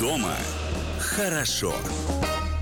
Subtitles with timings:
[0.00, 0.36] Дома
[0.98, 1.74] хорошо.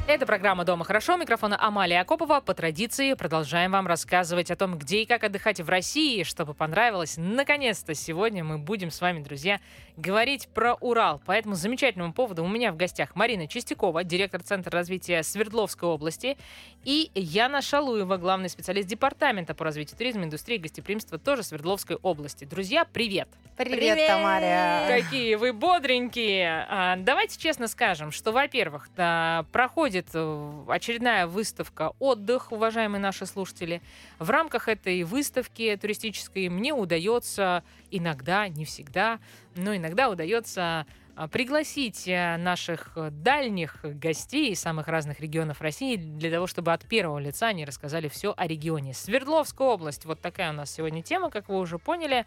[0.06, 1.16] Это программа «Дома хорошо».
[1.16, 2.40] Микрофона Амалия Акопова.
[2.40, 7.14] По традиции продолжаем вам рассказывать о том, где и как отдыхать в России, чтобы понравилось.
[7.16, 9.60] Наконец-то сегодня мы будем с вами, друзья,
[9.96, 11.20] говорить про Урал.
[11.20, 16.36] По этому замечательному поводу у меня в гостях Марина Чистякова, директор Центра развития Свердловской области,
[16.84, 22.44] и Яна Шалуева, главный специалист Департамента по развитию туризма, индустрии и гостеприимства тоже Свердловской области.
[22.44, 23.28] Друзья, привет!
[23.56, 24.08] Привет, Привет.
[24.08, 24.84] Тамаря!
[24.88, 26.66] Какие вы бодренькие!
[26.68, 29.46] А, давайте честно скажем, что, во-первых, да,
[29.94, 33.80] проходит э, очередная выставка «Отдых», уважаемые наши слушатели.
[34.18, 39.20] В рамках этой выставки туристической мне удается иногда, не всегда,
[39.54, 46.30] но иногда удается а, пригласить э, наших дальних гостей из самых разных регионов России для
[46.30, 48.94] того, чтобы от первого лица они рассказали все о регионе.
[48.94, 50.04] Свердловская область.
[50.06, 52.26] Вот такая у нас сегодня тема, как вы уже поняли.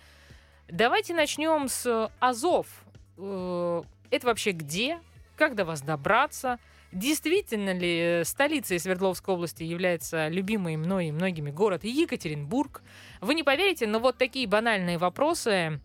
[0.69, 2.67] Давайте начнем с Азов.
[3.17, 4.99] Э, это вообще где?
[5.35, 6.59] Как до вас добраться?
[6.97, 12.81] Действительно ли столицей Свердловской области является любимый мной и многими город Екатеринбург?
[13.21, 15.79] Вы не поверите, но вот такие банальные вопросы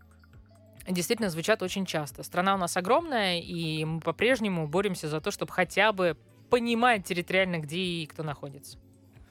[0.88, 2.22] действительно звучат очень часто.
[2.22, 6.16] Страна у нас огромная, и мы по-прежнему боремся за то, чтобы хотя бы
[6.48, 8.78] понимать территориально, где и кто находится.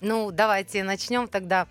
[0.01, 1.67] Ну, давайте начнем тогда.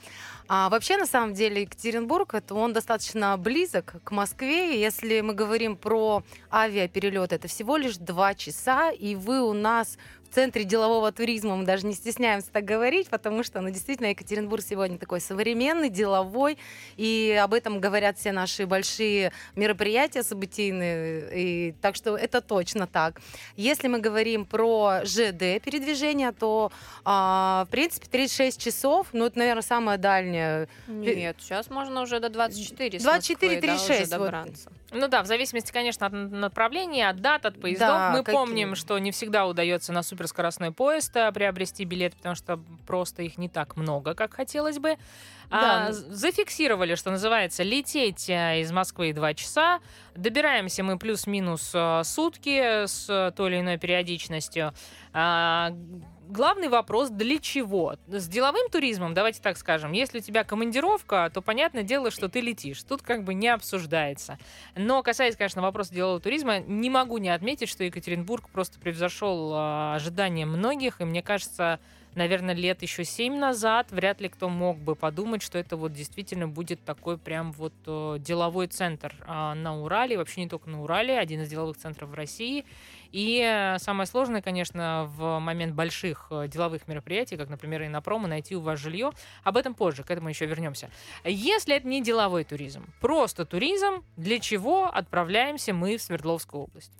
[0.52, 4.80] А вообще, на самом деле, Екатеринбург, это он достаточно близок к Москве.
[4.80, 9.96] Если мы говорим про авиаперелет, это всего лишь два часа, и вы у нас
[10.30, 14.62] в центре делового туризма, мы даже не стесняемся так говорить, потому что, ну, действительно, Екатеринбург
[14.62, 16.56] сегодня такой современный, деловой,
[16.96, 23.20] и об этом говорят все наши большие мероприятия событийные, и, так что это точно так.
[23.56, 26.70] Если мы говорим про ЖД передвижение, то,
[27.04, 30.39] а, в принципе, 36 часов, ну, это, наверное, самое дальнее.
[30.86, 34.72] Нет, сейчас можно уже до 24 24-36 да, добраться.
[34.92, 37.88] Ну да, в зависимости, конечно, от направления, от дат, от поездов.
[37.88, 38.34] Да, Мы какие?
[38.34, 43.38] помним, что не всегда удается на суперскоростной поезд а, приобрести билет, потому что просто их
[43.38, 44.96] не так много, как хотелось бы.
[45.50, 45.88] Да.
[45.88, 49.80] А, зафиксировали, что называется, лететь а, из Москвы два часа.
[50.14, 54.72] Добираемся мы плюс-минус а, сутки с той или иной периодичностью.
[55.12, 55.72] А,
[56.30, 57.96] главный вопрос, для чего?
[58.06, 62.40] С деловым туризмом, давайте так скажем, если у тебя командировка, то понятное дело, что ты
[62.40, 62.82] летишь.
[62.82, 64.38] Тут как бы не обсуждается.
[64.76, 69.94] Но касаясь, конечно, вопроса делового туризма, не могу не отметить, что Екатеринбург просто превзошел э,
[69.94, 71.80] ожидания многих, и мне кажется,
[72.14, 76.48] наверное, лет еще семь назад вряд ли кто мог бы подумать, что это вот действительно
[76.48, 81.18] будет такой прям вот э, деловой центр э, на Урале, вообще не только на Урале,
[81.18, 82.64] один из деловых центров в России.
[83.12, 88.00] И э, самое сложное, конечно, в момент больших э, деловых мероприятий, как, например, и на
[88.00, 89.10] промо, найти у вас жилье.
[89.42, 90.90] Об этом позже, к этому еще вернемся.
[91.24, 96.92] Если это не деловой туризм, просто туризм, для чего отправляемся мы в Свердловскую область?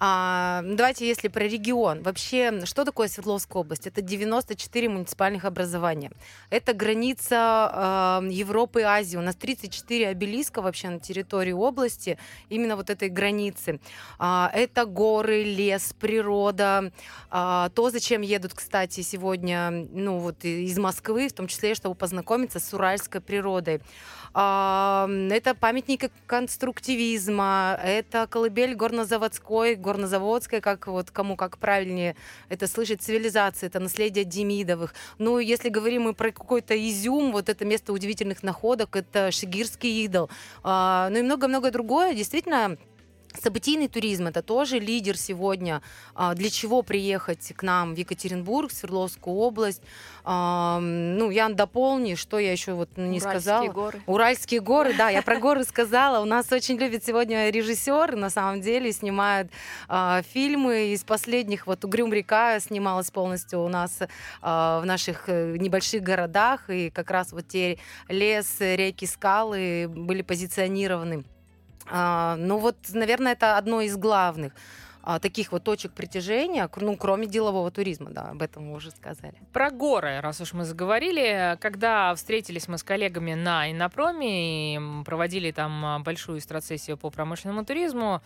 [0.00, 2.02] А, давайте, если про регион.
[2.02, 3.86] Вообще, что такое Свердловская область?
[3.86, 6.12] Это 94 муниципальных образования.
[6.50, 9.16] Это граница э, Европы и Азии.
[9.16, 12.16] У нас 34 обелиска вообще на территории области,
[12.48, 13.80] именно вот этой границы.
[14.18, 16.92] А, это горы, лес, природа.
[17.30, 22.60] А, то, зачем едут, кстати, сегодня ну, вот из Москвы, в том числе, чтобы познакомиться
[22.60, 23.80] с уральской природой.
[24.32, 32.14] Это памятник конструктивизма, это колыбель горнозаводской, горнозаводской, как вот кому как правильнее
[32.48, 34.94] это слышать, цивилизация, это наследие Демидовых.
[35.18, 40.30] Ну, если говорим мы про какой-то изюм, вот это место удивительных находок, это Шигирский идол.
[40.62, 42.14] А, ну и много-много другое.
[42.14, 42.76] Действительно,
[43.34, 45.82] Событийный туризм это тоже лидер сегодня.
[46.14, 49.82] А, для чего приехать к нам в Екатеринбург, в Свердловскую область?
[50.24, 53.68] А, ну, я дополни, что я еще вот не Уральские сказала.
[53.68, 54.02] горы.
[54.06, 56.20] Уральские горы, да, я про горы сказала.
[56.20, 59.50] У нас очень любят сегодня режиссеры, на самом деле, снимают
[59.88, 61.66] а, фильмы из последних.
[61.66, 63.98] Вот «Угрюм река» снималась полностью у нас
[64.40, 71.24] в наших э, небольших городах, и как раз вот те лес, реки, скалы были позиционированы
[71.90, 74.52] а, ну вот, наверное, это одно из главных
[75.02, 79.34] а, таких вот точек притяжения, ну, кроме делового туризма, да, об этом мы уже сказали.
[79.52, 85.50] Про горы, раз уж мы заговорили, когда встретились мы с коллегами на Иннопроме и проводили
[85.50, 88.22] там а, большую страцессию по промышленному туризму,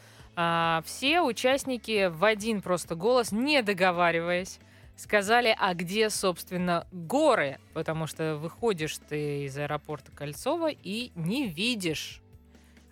[0.87, 4.59] все участники в один просто голос, не договариваясь,
[4.97, 7.59] сказали, а где, собственно, горы?
[7.75, 12.22] Потому что выходишь ты из аэропорта Кольцова и не видишь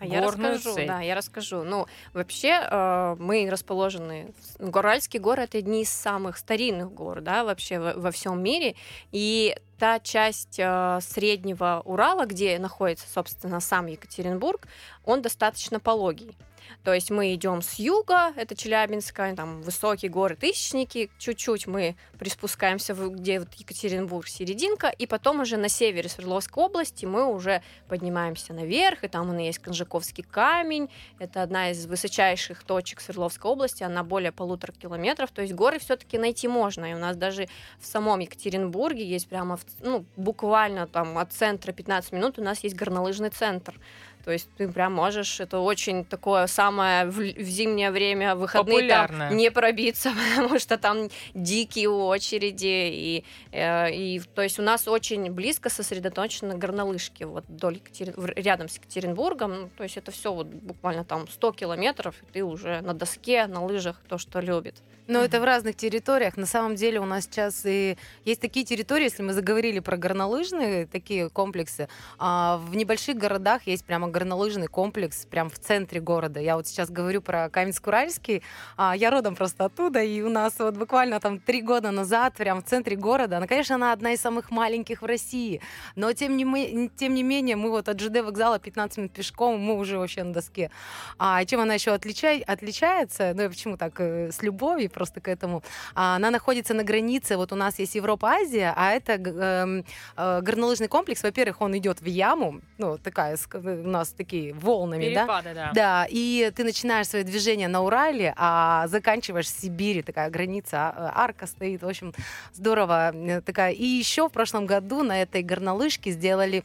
[0.01, 0.87] а я расскажу, цель.
[0.87, 1.63] да, я расскажу.
[1.63, 4.33] Ну, вообще, э, мы расположены...
[4.57, 8.75] Уральские горы— это одни из самых старинных гор, да, вообще во, во всем мире.
[9.11, 14.67] И та часть э, среднего Урала, где находится, собственно, сам Екатеринбург,
[15.05, 16.35] он достаточно пологий.
[16.83, 22.93] То есть мы идем с юга, это Челябинская, там высокие горы Тысячники, чуть-чуть мы приспускаемся,
[22.93, 28.53] в, где вот Екатеринбург, серединка, и потом уже на севере Свердловской области мы уже поднимаемся
[28.53, 30.89] наверх, и там у нас есть Конжаковский камень,
[31.19, 36.17] это одна из высочайших точек Свердловской области, она более полутора километров, то есть горы все-таки
[36.17, 37.47] найти можно, и у нас даже
[37.79, 42.63] в самом Екатеринбурге есть прямо, в, ну, буквально там от центра 15 минут у нас
[42.63, 43.79] есть горнолыжный центр,
[44.23, 49.35] то есть ты прям можешь, это очень такое самое в, в зимнее время выходные там
[49.35, 55.31] не пробиться, потому что там дикие очереди и, э, и то есть у нас очень
[55.31, 58.13] близко сосредоточены горнолыжки вот вдоль Екатери...
[58.35, 62.43] рядом с Екатеринбургом, ну, то есть это все вот буквально там 100 километров и ты
[62.43, 64.75] уже на доске, на лыжах, то что любит.
[65.11, 66.37] Но это в разных территориях.
[66.37, 70.85] На самом деле у нас сейчас и есть такие территории, если мы заговорили про горнолыжные
[70.85, 76.39] такие комплексы, а в небольших городах есть прямо горнолыжный комплекс прямо в центре города.
[76.39, 78.41] Я вот сейчас говорю про Каменск-Уральский,
[78.77, 82.61] а я родом просто оттуда, и у нас вот буквально там три года назад, прямо
[82.61, 85.59] в центре города, она, конечно, она одна из самых маленьких в России,
[85.97, 89.77] но тем не, тем не менее мы вот от ЖД вокзала 15 минут пешком, мы
[89.77, 90.71] уже вообще на доске.
[91.19, 95.27] А чем она еще отличай, отличается, ну я почему так, э, с любовью просто к
[95.27, 95.63] этому,
[95.95, 99.83] а, она находится на границе, вот у нас есть Европа-Азия, а это э,
[100.15, 105.53] э, горнолыжный комплекс, во-первых, он идет в яму, ну такая, у нас такие волнами, Перепады,
[105.53, 105.53] да?
[105.53, 105.71] да?
[105.73, 111.11] Да, и ты начинаешь свое движение на Урале, а заканчиваешь в Сибири, такая граница, а,
[111.15, 112.13] арка стоит, в общем,
[112.53, 113.71] здорово э, такая.
[113.71, 116.63] И еще в прошлом году на этой горнолыжке сделали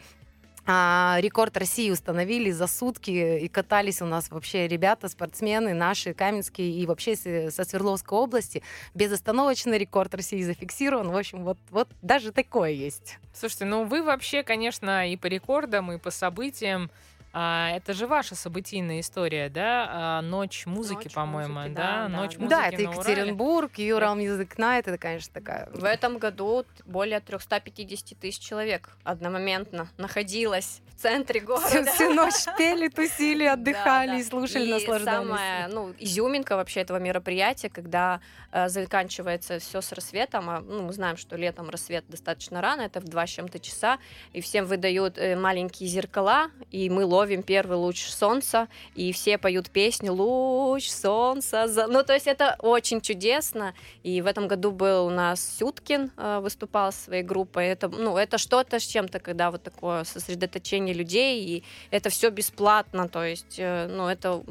[0.67, 6.73] а, рекорд России установили за сутки и катались у нас вообще ребята, спортсмены наши, каменские
[6.73, 8.63] и вообще со Свердловской области.
[8.95, 11.11] Безостановочный рекорд России зафиксирован.
[11.11, 13.19] В общем, вот, вот даже такое есть.
[13.33, 16.91] Слушайте, ну вы вообще, конечно, и по рекордам, и по событиям
[17.39, 19.89] это же ваша событийная история, да?
[19.91, 22.09] А, Ночь музыки, по-моему, да?
[22.09, 22.09] да?
[22.09, 25.69] Ночь да, музыки Да, это Екатеринбург, Ural Music Night, это, конечно, такая...
[25.71, 31.69] В этом году более 350 тысяч человек одномоментно находилось в центре города.
[31.69, 34.25] Всю, всю ночь пели, тусили, отдыхали, да, да.
[34.25, 35.29] слушали, и наслаждались.
[35.29, 38.21] самая, ну, изюминка вообще этого мероприятия, когда
[38.53, 43.01] э, заканчивается все с рассветом, а ну, мы знаем, что летом рассвет достаточно рано, это
[43.01, 43.99] в два с чем-то часа,
[44.33, 49.71] и всем выдают э, маленькие зеркала, и мы ловим первый луч солнца, и все поют
[49.71, 51.67] песню «Луч солнца».
[51.69, 51.87] За...».
[51.87, 53.75] Ну, то есть это очень чудесно.
[54.03, 57.67] И в этом году был у нас Сюткин, э, выступал своей группой.
[57.67, 63.09] Это, ну, это что-то с чем-то, когда вот такое сосредоточение людей, и это все бесплатно.
[63.09, 64.43] То есть, э, ну, это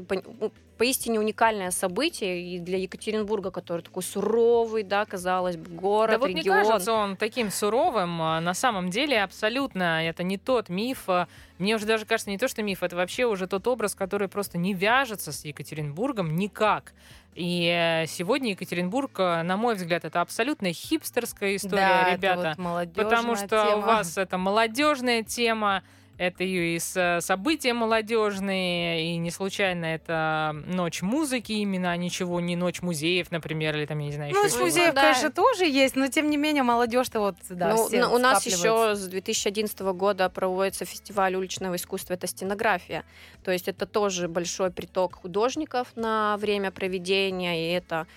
[0.78, 6.28] поистине уникальное событие и для Екатеринбурга, который такой суровый, да, казалось бы, город, да вот
[6.28, 6.58] регион.
[6.58, 8.22] мне кажется, он таким суровым.
[8.22, 11.04] А на самом деле абсолютно это не тот миф.
[11.08, 11.28] А
[11.58, 14.58] мне уже даже кажется, не то, что миф, это вообще уже тот образ, который просто
[14.58, 16.94] не вяжется с Екатеринбургом никак.
[17.36, 22.52] И э, сегодня Екатеринбург, э, на мой взгляд, это абсолютно хипстерская история, да, ребята.
[22.52, 23.76] Это вот потому что тема.
[23.76, 25.84] у вас это молодежная тема.
[26.18, 32.82] Это и события молодежные, и не случайно это ночь музыки именно, а ничего не ночь
[32.82, 35.02] музеев, например, или там, я не знаю, Ночь музеев, да.
[35.02, 38.96] конечно, тоже есть, но тем не менее молодежь-то вот, да, ну, все У нас еще
[38.96, 43.04] с 2011 года проводится фестиваль уличного искусства, это стенография.
[43.44, 48.07] То есть это тоже большой приток художников на время проведения, и это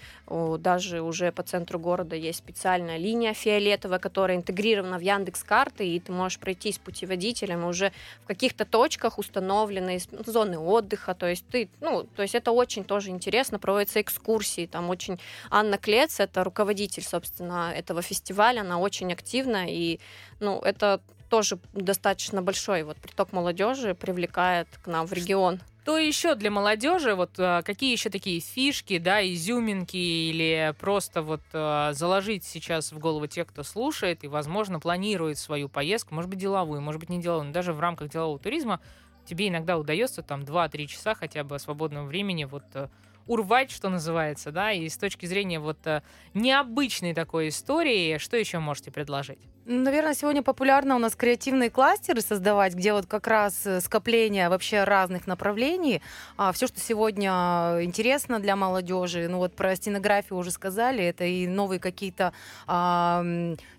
[0.59, 6.01] даже уже по центру города есть специальная линия фиолетовая, которая интегрирована в Яндекс карты, и
[6.01, 7.93] ты можешь пройти с путеводителем, уже
[8.25, 13.11] в каких-то точках установлены зоны отдыха, то есть ты, ну, то есть это очень тоже
[13.11, 15.19] интересно, проводятся экскурсии, там очень
[15.51, 19.99] Анна Клец, это руководитель, собственно, этого фестиваля, она очень активна, и,
[20.41, 25.61] ну, это тоже достаточно большой вот приток молодежи привлекает к нам в регион.
[25.89, 31.41] Что еще для молодежи, вот а, какие еще такие фишки, да, изюминки или просто вот
[31.55, 36.39] а, заложить сейчас в голову тех, кто слушает и, возможно, планирует свою поездку, может быть,
[36.39, 38.81] деловую, может быть, не деловую, но даже в рамках делового туризма
[39.25, 42.89] тебе иногда удается там 2-3 часа хотя бы свободного времени вот э,
[43.27, 46.03] урвать, что называется, да, и с точки зрения вот э,
[46.35, 49.41] необычной такой истории, что еще можете предложить?
[49.71, 54.85] Наверное, сегодня популярно у нас креативные кластеры создавать, где вот как раз э, скопление вообще
[54.85, 56.01] разных направлений.
[56.39, 57.31] А, все, что сегодня
[57.83, 62.33] интересно для молодежи, ну вот про стенографию уже сказали, это и новые какие-то
[62.67, 63.23] а,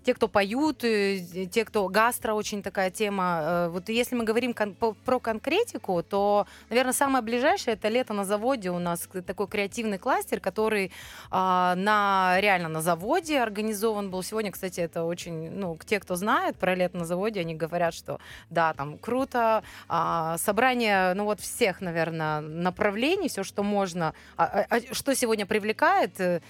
[0.04, 3.40] те, кто поют, э, те, кто гастро, очень такая тема.
[3.42, 8.24] Э, вот если мы говорим кон- про конкретику, то, наверное, самое ближайшее это лето на
[8.24, 10.92] заводе у нас такой креативный кластер, который
[11.32, 14.22] а, на реально на заводе организован был.
[14.22, 18.18] Сегодня, кстати, это очень, ну, те, кто знает про лет на заводе, они говорят, что
[18.50, 24.76] да, там круто, а, собрание, ну вот всех, наверное, направлений, все, что можно, а, а,
[24.76, 26.40] а что сегодня привлекает, э,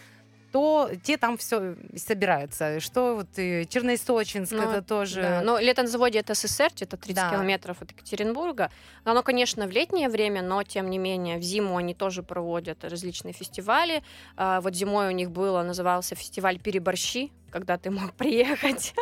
[0.53, 2.81] то те там все собираются.
[2.81, 5.23] Что вот и Черноисточинск, ну, это тоже...
[5.23, 5.43] Да.
[5.43, 7.31] Но лето на заводе это СССР, это 30 да.
[7.31, 8.71] километров от Екатеринбурга.
[9.05, 13.33] Оно, конечно, в летнее время, но тем не менее в зиму они тоже проводят различные
[13.33, 14.03] фестивали.
[14.37, 18.95] А, вот зимой у них было, назывался фестиваль «Переборщи», когда ты мог приехать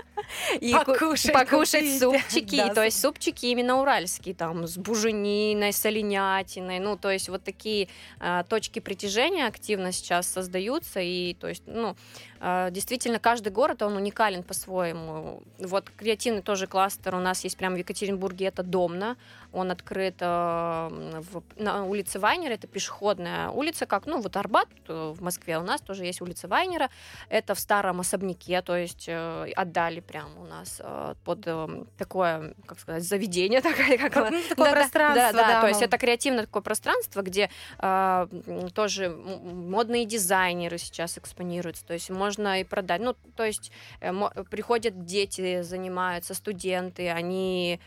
[0.61, 2.57] и покушать, покушать супчики.
[2.57, 2.75] Да.
[2.75, 6.79] То есть супчики именно уральские, там, с бужениной, с оленятиной.
[6.79, 7.89] Ну, то есть вот такие
[8.21, 11.01] э, точки притяжения активно сейчас создаются.
[11.01, 11.97] И, то есть, ну,
[12.41, 15.43] э, действительно, каждый город, он уникален по-своему.
[15.59, 19.17] Вот креативный тоже кластер у нас есть прямо в Екатеринбурге, это Домна.
[19.59, 25.15] Он открыт э, в, на улице Вайнера, это пешеходная улица, как, ну, вот Арбат э,
[25.17, 26.91] в Москве, у нас тоже есть улица Вайнера.
[27.29, 32.55] Это в старом особняке, то есть э, отдали прямо у нас э, под э, такое,
[32.67, 35.15] как сказать, заведение такое, как, ну, такое да, пространство.
[35.15, 38.27] Да, да, да, то есть это креативное такое пространство, где э,
[38.75, 43.01] тоже модные дизайнеры сейчас экспонируются, то есть можно и продать.
[43.01, 44.13] Ну, то есть э,
[44.51, 47.81] приходят дети, занимаются студенты, они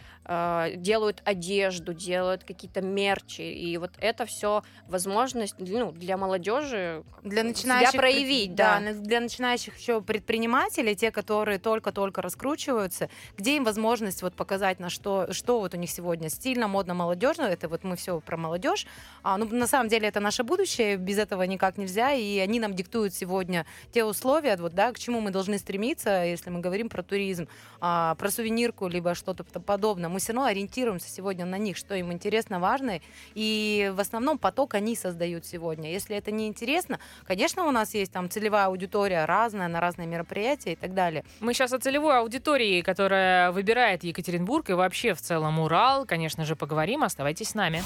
[0.76, 7.92] делают одежду, делают какие-то мерчи, и вот это все возможность ну, для молодежи для начинающих
[7.92, 8.80] себя проявить, да.
[8.80, 8.94] да.
[8.94, 15.32] Для начинающих еще предпринимателей, те, которые только-только раскручиваются, где им возможность вот показать, на что,
[15.34, 18.88] что вот у них сегодня стильно, модно, молодежно, это вот мы все про молодежь.
[19.24, 22.74] А, ну, на самом деле это наше будущее, без этого никак нельзя, и они нам
[22.74, 27.04] диктуют сегодня те условия, вот, да, к чему мы должны стремиться, если мы говорим про
[27.04, 27.48] туризм,
[27.82, 32.12] а, про сувенирку, либо что-то подобное мы все равно ориентируемся сегодня на них, что им
[32.12, 33.00] интересно, важно,
[33.34, 35.92] и в основном поток они создают сегодня.
[35.92, 40.74] Если это не интересно, конечно, у нас есть там целевая аудитория разная, на разные мероприятия
[40.74, 41.24] и так далее.
[41.40, 46.56] Мы сейчас о целевой аудитории, которая выбирает Екатеринбург и вообще в целом Урал, конечно же,
[46.56, 47.04] поговорим.
[47.04, 47.82] Оставайтесь с нами.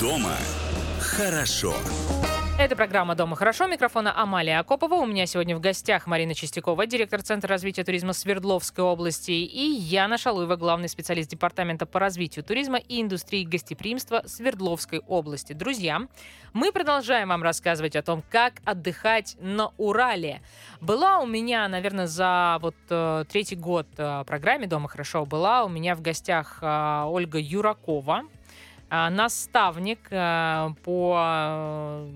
[0.00, 0.36] Дома
[1.00, 1.74] хорошо.
[2.62, 3.66] Это программа «Дома хорошо».
[3.66, 4.94] Микрофона Амалия Акопова.
[4.94, 10.16] У меня сегодня в гостях Марина Чистякова, директор Центра развития туризма Свердловской области, и Яна
[10.16, 15.54] Шалуева, главный специалист Департамента по развитию туризма и индустрии гостеприимства Свердловской области.
[15.54, 16.02] Друзья,
[16.52, 20.40] мы продолжаем вам рассказывать о том, как отдыхать на Урале.
[20.80, 25.68] Была у меня, наверное, за вот э, третий год э, программе «Дома хорошо» была у
[25.68, 28.22] меня в гостях э, Ольга Юракова,
[28.88, 32.06] э, наставник э, по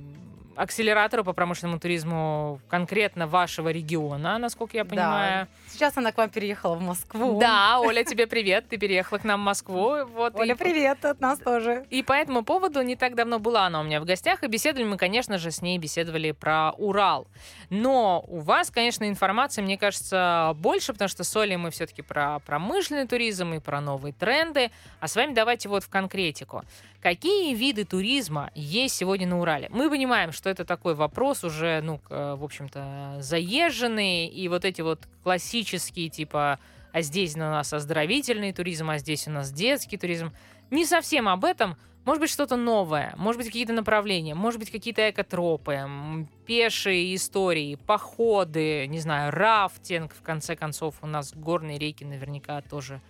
[0.57, 5.47] акселератору по промышленному туризму конкретно вашего региона, насколько я понимаю.
[5.47, 5.66] Да.
[5.77, 7.39] Сейчас она к вам переехала в Москву.
[7.39, 10.07] Да, Оля, тебе привет, ты переехала к нам в Москву.
[10.07, 10.57] Вот, Оля, и...
[10.57, 11.85] привет от нас тоже.
[11.91, 14.89] И по этому поводу не так давно была она у меня в гостях, и беседовали
[14.89, 17.29] мы, конечно же, с ней беседовали про Урал.
[17.69, 22.39] Но у вас, конечно, информации, мне кажется, больше, потому что с Олей мы все-таки про
[22.39, 26.65] промышленный туризм и про новые тренды, а с вами давайте вот в конкретику.
[27.03, 29.69] Какие виды туризма есть сегодня на Урале?
[29.71, 35.01] Мы понимаем, что это такой вопрос уже, ну, в общем-то, заезженный, и вот эти вот
[35.23, 36.59] классические, типа,
[36.93, 40.33] а здесь у нас оздоровительный туризм, а здесь у нас детский туризм.
[40.71, 45.11] Не совсем об этом, может быть, что-то новое, может быть, какие-то направления, может быть, какие-то
[45.11, 52.61] экотропы, пешие истории, походы, не знаю, рафтинг, в конце концов, у нас горные реки наверняка
[52.63, 53.01] тоже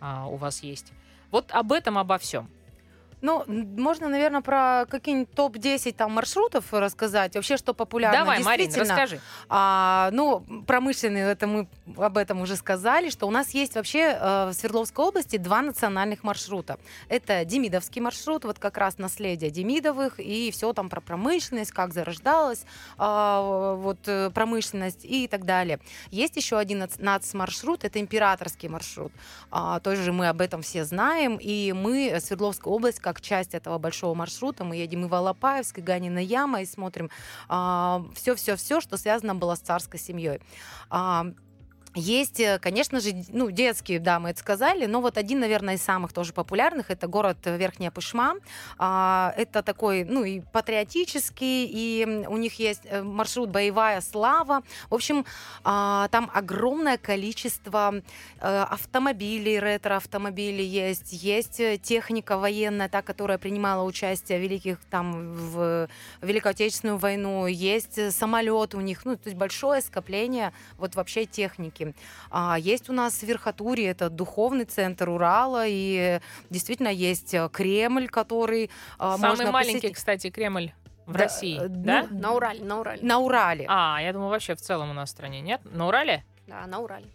[0.00, 0.92] а, у вас есть.
[1.30, 2.48] Вот об этом, обо всем.
[3.22, 7.34] Ну, можно, наверное, про какие-нибудь топ-10 там маршрутов рассказать.
[7.34, 8.18] Вообще, что популярно.
[8.18, 9.20] Давай, Марина, расскажи.
[9.48, 14.50] А, ну, промышленные, это мы об этом уже сказали, что у нас есть вообще э,
[14.50, 16.78] в Свердловской области два национальных маршрута.
[17.08, 22.64] Это Демидовский маршрут, вот как раз наследие Демидовых, и все там про промышленность, как зарождалась
[22.98, 25.80] э, вот э, промышленность и так далее.
[26.10, 29.12] Есть еще один нацмаршрут, это императорский маршрут.
[29.50, 34.14] А, тоже мы об этом все знаем, и мы, Свердловская область, как часть этого большого
[34.14, 34.64] маршрута.
[34.64, 37.08] Мы едем и в Алапаевск, и Ганина Яма, и смотрим
[38.16, 40.40] все-все-все, а, что связано было с царской семьей.
[41.98, 45.82] Есть, э, конечно же, ну, детские, да, мы это сказали, но вот один, наверное, из
[45.82, 48.34] самых тоже популярных, это город Верхняя Пышма.
[48.76, 54.62] А, это такой, ну, и патриотический, и у них есть э, маршрут «Боевая слава».
[54.90, 55.24] В общем,
[55.64, 57.94] а, там огромное количество
[58.40, 65.88] а, автомобилей, ретро-автомобилей есть, есть техника военная, та, которая принимала участие в великих, там, в
[66.20, 71.85] Великую Отечественную войну, есть самолет у них, ну, то есть большое скопление вот вообще техники.
[72.30, 78.08] А, есть у нас в Верхотуре, это духовный центр Урала, и действительно есть э, Кремль,
[78.08, 79.96] который а, Самый можно маленький, посетить.
[79.96, 80.72] кстати, Кремль
[81.06, 82.06] в да, России, э, да?
[82.10, 82.98] Ну, на Урале, на Урале.
[83.02, 83.66] На Урале.
[83.68, 85.60] А, я думаю, вообще в целом у нас в стране нет.
[85.64, 86.24] На Урале?
[86.46, 87.06] Да, на Урале.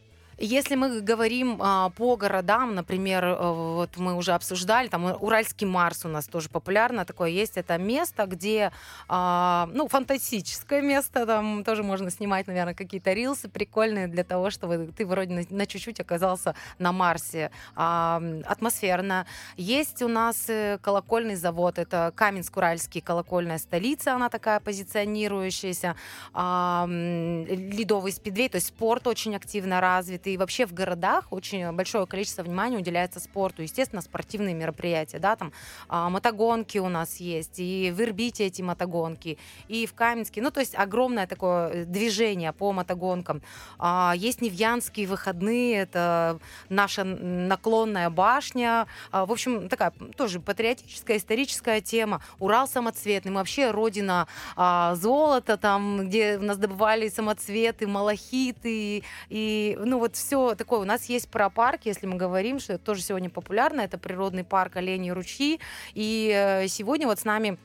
[0.41, 6.03] Если мы говорим а, по городам, например, э, вот мы уже обсуждали, там Уральский Марс
[6.03, 7.57] у нас тоже популярно такое есть.
[7.57, 8.71] Это место, где,
[9.07, 14.91] а, ну, фантастическое место, там тоже можно снимать, наверное, какие-то рилсы прикольные для того, чтобы
[14.97, 17.51] ты вроде на, на чуть-чуть оказался на Марсе.
[17.75, 19.27] А, атмосферно.
[19.57, 25.95] Есть у нас э, колокольный завод, это Каменск-Уральский, колокольная столица, она такая позиционирующаяся.
[26.33, 32.05] А, ледовый спидвей, то есть спорт очень активно развитый и вообще в городах очень большое
[32.05, 33.61] количество внимания уделяется спорту.
[33.61, 35.51] Естественно, спортивные мероприятия, да, там
[35.87, 40.41] а, мотогонки у нас есть, и в Ирбите эти мотогонки, и в Каменске.
[40.41, 43.41] Ну, то есть огромное такое движение по мотогонкам.
[43.77, 48.87] А, есть Невьянские выходные, это наша наклонная башня.
[49.11, 52.21] А, в общем, такая тоже патриотическая, историческая тема.
[52.39, 59.77] Урал самоцветный, мы вообще родина а, золота, там, где у нас добывали самоцветы, малахиты, и,
[59.79, 60.79] ну, вот все такое.
[60.79, 64.43] У нас есть про парк, если мы говорим, что это тоже сегодня популярно, это природный
[64.43, 65.59] парк Олени Ручьи.
[65.93, 67.57] И э, сегодня вот с нами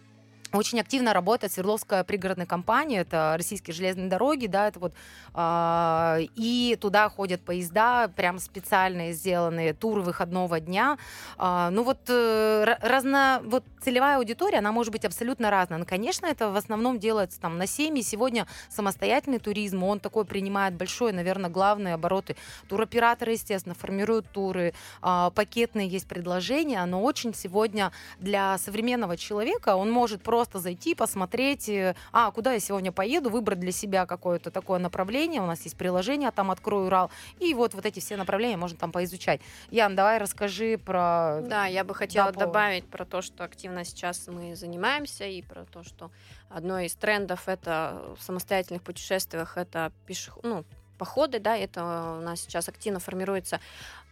[0.57, 4.93] очень активно работает Свердловская пригородная компания, это российские железные дороги, да, это вот,
[5.35, 10.99] э, и туда ходят поезда, прям специально сделанные туры выходного дня.
[11.39, 15.79] Э, ну вот, э, разно, вот целевая аудитория, она может быть абсолютно разная.
[15.79, 18.03] Но, конечно, это в основном делается там на семьи.
[18.03, 22.37] Сегодня самостоятельный туризм, он такой принимает большой, наверное, главные обороты.
[22.69, 29.91] Туроператоры, естественно, формируют туры, э, пакетные есть предложения, но очень сегодня для современного человека он
[29.91, 34.51] может просто просто зайти, посмотреть, э, а, куда я сегодня поеду, выбрать для себя какое-то
[34.51, 35.43] такое направление.
[35.43, 37.11] У нас есть приложение, там «Открой Урал».
[37.41, 39.41] И вот, вот эти все направления можно там поизучать.
[39.71, 41.41] Ян, давай расскажи про...
[41.43, 45.65] Да, я бы хотела да, добавить про то, что активно сейчас мы занимаемся, и про
[45.65, 46.11] то, что
[46.49, 50.65] одно из трендов это в самостоятельных путешествиях это пешеход, ну,
[50.97, 51.83] походы, да, это
[52.19, 53.61] у нас сейчас активно формируется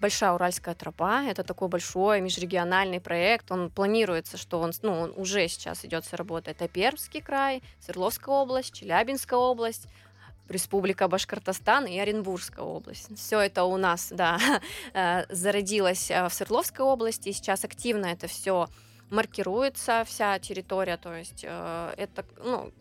[0.01, 1.23] Большая Уральская тропа.
[1.25, 3.51] Это такой большой межрегиональный проект.
[3.51, 6.51] Он планируется, что он, ну, он уже сейчас идет с работы.
[6.51, 9.87] Это Пермский край, Свердловская область, Челябинская область,
[10.49, 13.17] Республика Башкортостан и Оренбургская область.
[13.17, 14.39] Все это у нас, да,
[14.93, 18.69] э, зародилось э, в Свердловской области, и сейчас активно это все
[19.11, 22.73] маркируется, вся территория, то есть э, это, ну,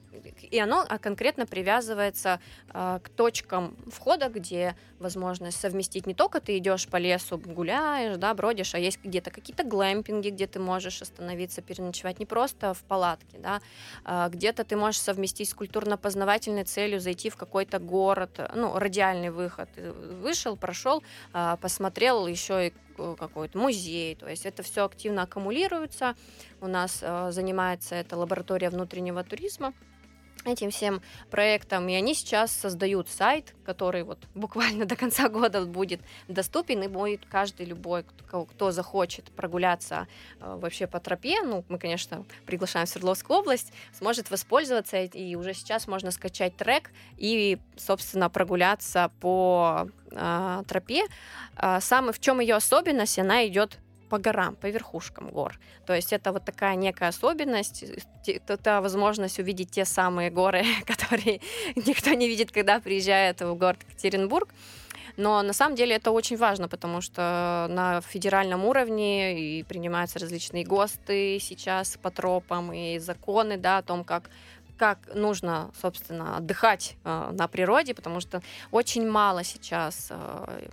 [0.42, 2.40] и оно а, конкретно привязывается
[2.74, 8.34] э, к точкам входа, где возможность совместить не только ты идешь по лесу, гуляешь, да,
[8.34, 12.20] бродишь, а есть где-то какие-то глэмпинги, где ты можешь остановиться, переночевать.
[12.20, 13.62] Не просто в палатке, да,
[14.06, 19.70] э, где-то ты можешь совместить с культурно-познавательной целью зайти в какой-то город, ну, радиальный выход,
[19.78, 26.16] вышел, прошел, э, посмотрел еще и какой-то музей, то есть это все активно аккумулируется.
[26.62, 29.74] У нас э, занимается эта лаборатория внутреннего туризма,
[30.46, 36.02] этим всем проектам, и они сейчас создают сайт, который вот буквально до конца года будет
[36.28, 40.08] доступен, и будет каждый любой, кто, кто захочет прогуляться
[40.40, 45.54] э, вообще по тропе, ну, мы, конечно, приглашаем в Свердловскую область, сможет воспользоваться, и уже
[45.54, 51.04] сейчас можно скачать трек и, собственно, прогуляться по э, тропе.
[51.58, 53.80] Э, самый, в чем ее особенность, она идет
[54.14, 55.60] по горам, по верхушкам гор.
[55.88, 57.84] То есть это вот такая некая особенность,
[58.28, 61.40] это возможность увидеть те самые горы, которые
[61.76, 64.50] никто не видит, когда приезжает в город Екатеринбург.
[65.18, 70.64] Но на самом деле это очень важно, потому что на федеральном уровне и принимаются различные
[70.64, 74.30] ГОСТы сейчас по тропам и законы да, о том, как
[74.78, 80.68] как нужно, собственно, отдыхать э, на природе, потому что очень мало сейчас э,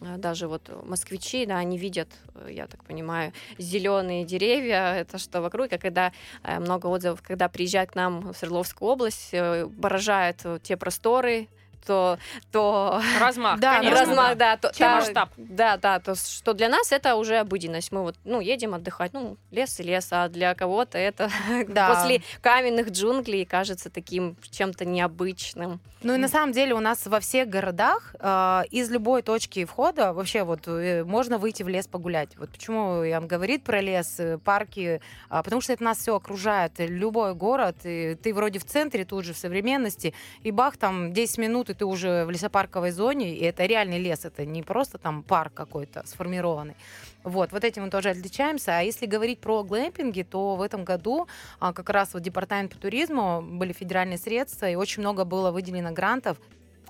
[0.00, 5.72] даже вот москвичи, да, они видят, э, я так понимаю, зеленые деревья, это что вокруг,
[5.72, 10.76] а когда э, много отзывов, когда приезжают к нам в Свердловскую область, э, поражают те
[10.76, 11.48] просторы,
[11.86, 12.18] то...
[12.52, 13.00] то...
[13.20, 14.56] Размах, да, конечно, размах, да.
[14.56, 15.28] То, Чем та, масштаб.
[15.36, 17.92] Да, да, то, что для нас это уже обыденность.
[17.92, 21.30] Мы вот, ну, едем отдыхать, ну, лес и лес, а для кого-то это
[21.68, 21.94] да.
[21.94, 25.80] после каменных джунглей кажется таким чем-то необычным.
[26.02, 30.12] Ну и на самом деле у нас во всех городах э, из любой точки входа
[30.12, 32.36] вообще вот э, можно выйти в лес погулять.
[32.36, 36.72] Вот почему Ян говорит про лес, э, парки, э, потому что это нас все окружает.
[36.78, 41.38] Любой город, и ты вроде в центре, тут же в современности, и бах, там 10
[41.38, 45.22] минут, и ты уже в лесопарковой зоне, и это реальный лес, это не просто там
[45.22, 46.76] парк какой-то сформированный.
[47.22, 48.78] Вот, вот этим мы тоже отличаемся.
[48.78, 51.26] А если говорить про глэмпинги, то в этом году
[51.58, 55.92] а, как раз вот департамент по туризму были федеральные средства, и очень много было выделено
[55.92, 56.38] грантов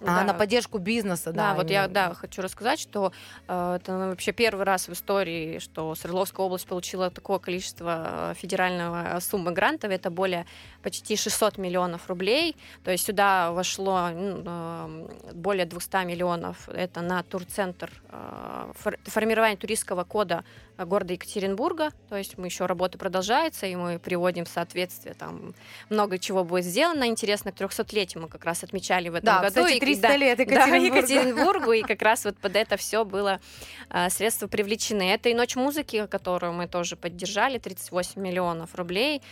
[0.00, 0.24] а, да.
[0.24, 1.50] на поддержку бизнеса, да.
[1.50, 1.82] Да, вот именно.
[1.82, 3.12] я да, хочу рассказать, что
[3.48, 9.18] э, это вообще первый раз в истории, что Свердловская область получила такое количество э, федерального
[9.20, 10.44] суммы грантов, это более
[10.86, 17.90] почти 600 миллионов рублей, то есть сюда вошло э, более 200 миллионов, это на турцентр,
[18.10, 18.72] э,
[19.02, 20.44] формирование туристского кода
[20.78, 25.54] города Екатеринбурга, то есть мы еще работа продолжается, и мы приводим в соответствие, там
[25.90, 27.08] много чего будет сделано.
[27.08, 29.64] Интересно, к 300-летию мы как раз отмечали в этом да, году.
[29.64, 30.70] Кстати, 300 и, лет Екатеринбургу.
[30.70, 33.40] Да, Екатеринбургу, и как раз вот под это все было
[34.10, 35.10] средства привлечены.
[35.14, 39.22] Это и Ночь музыки, которую мы тоже поддержали, 38 миллионов рублей.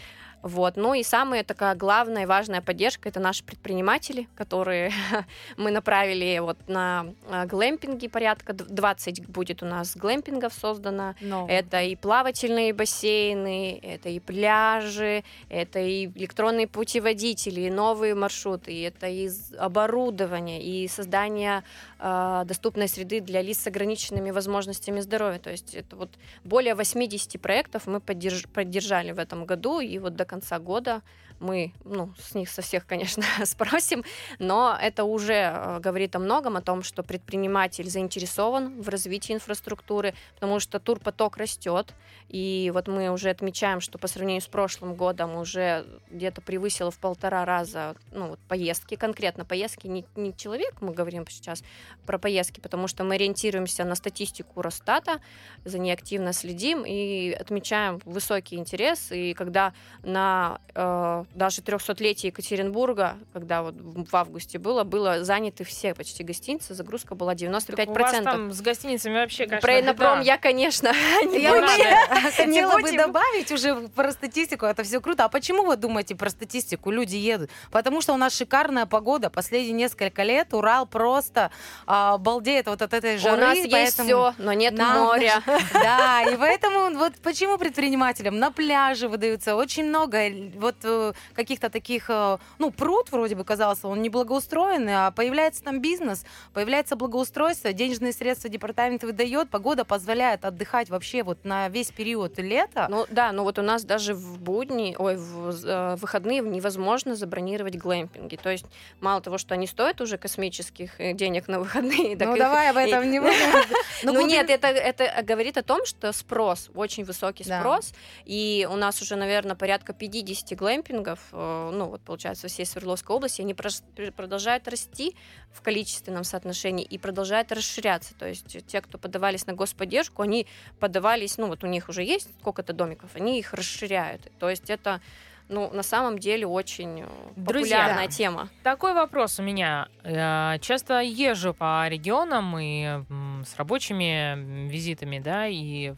[0.44, 0.76] Вот.
[0.76, 4.92] Ну и самая такая главная и важная поддержка это наши предприниматели, которые
[5.57, 11.14] мы направили вот на а, глэмпинги, порядка 20 будет у нас глэмпингов создано.
[11.22, 11.48] No.
[11.48, 19.07] Это и плавательные бассейны, это и пляжи, это и электронные путеводители, и новые маршруты, это
[19.07, 21.64] и оборудование, и создание
[21.98, 25.38] э, доступной среды для лиц с ограниченными возможностями здоровья.
[25.38, 26.11] То есть это вот
[26.44, 31.02] более 80 проектов мы поддерж поддержали в этом году, и вот до конца года
[31.40, 34.04] мы ну, с них со всех, конечно, спросим,
[34.38, 40.14] но это уже э, говорит о многом, о том, что предприниматель заинтересован в развитии инфраструктуры,
[40.34, 41.94] потому что турпоток растет,
[42.28, 46.98] и вот мы уже отмечаем, что по сравнению с прошлым годом уже где-то превысило в
[46.98, 51.62] полтора раза ну, вот поездки, конкретно поездки, не, не человек, мы говорим сейчас
[52.06, 55.20] про поездки, потому что мы ориентируемся на статистику Росстата,
[55.64, 63.16] за ней активно следим и отмечаем высокий интерес, и когда на э, даже 300-летие Екатеринбурга,
[63.32, 67.76] когда вот в августе было, было заняты все почти гостиницы, загрузка была 95%.
[67.76, 70.92] Так у вас там с гостиницами вообще, конечно, Про Инопром я, конечно,
[71.24, 75.24] не Я хотела бы добавить уже про статистику, это все круто.
[75.24, 76.90] А почему вы думаете про статистику?
[76.90, 77.50] Люди едут.
[77.70, 79.30] Потому что у нас шикарная погода.
[79.30, 81.50] Последние несколько лет Урал просто
[81.87, 83.37] а, балдеет вот от этой жары.
[83.37, 85.42] У нас есть все, но нет моря.
[85.72, 92.07] Да, и поэтому вот почему предпринимателям на пляже выдаются очень много вот э, каких-то таких,
[92.09, 97.72] э, ну, пруд вроде бы казался, он не благоустроенный, а появляется там бизнес, появляется благоустройство,
[97.72, 102.87] денежные средства департамент выдает, погода позволяет отдыхать вообще вот на весь период лета.
[102.90, 107.77] Ну да, но вот у нас даже в будни, ой, в э, выходные невозможно забронировать
[107.77, 108.37] глэмпинги.
[108.37, 108.66] То есть
[109.00, 112.16] мало того, что они стоят уже космических э, денег на выходные.
[112.16, 113.64] Ну давай об этом не будем.
[114.03, 117.92] Ну нет, это, это говорит о том, что спрос, очень высокий спрос,
[118.24, 123.16] и у нас уже, наверное, порядка 50 глэмпингов холдингов, э, ну вот получается всей Свердловской
[123.16, 125.14] области, они продолжают расти
[125.52, 128.14] в количественном соотношении и продолжают расширяться.
[128.14, 130.46] То есть те, кто подавались на господдержку, они
[130.80, 134.30] подавались, ну вот у них уже есть сколько-то домиков, они их расширяют.
[134.38, 135.00] То есть это
[135.48, 138.48] ну, на самом деле очень э, популярная Друзья, тема.
[138.62, 139.88] Такой вопрос у меня.
[140.02, 143.04] Я часто езжу по регионам и
[143.44, 145.92] с рабочими визитами, да, и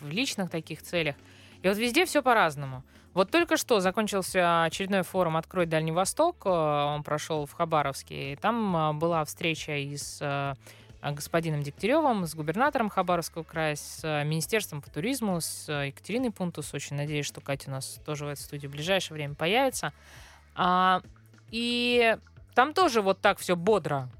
[0.00, 1.16] в личных таких целях.
[1.62, 2.84] И вот везде все по-разному.
[3.16, 6.44] Вот только что закончился очередной форум «Открой Дальний Восток».
[6.44, 8.34] Э, он прошел в Хабаровске.
[8.34, 14.02] И там э, была встреча и с э, господином Дегтяревым, с губернатором Хабаровского края, с
[14.22, 16.74] Министерством по туризму, с Екатериной Пунтус.
[16.74, 19.94] Очень надеюсь, что Катя у нас тоже в этой студии в ближайшее время появится.
[20.54, 21.00] А,
[21.50, 22.18] и
[22.54, 24.10] там тоже вот так все бодро.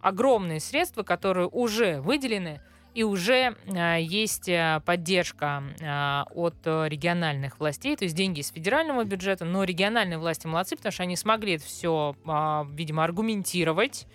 [0.00, 2.62] Огромные средства, которые уже выделены–
[2.98, 9.04] и уже э, есть э, поддержка э, от региональных властей, то есть деньги из федерального
[9.04, 14.08] бюджета, но региональные власти молодцы, потому что они смогли это все, а, видимо, аргументировать,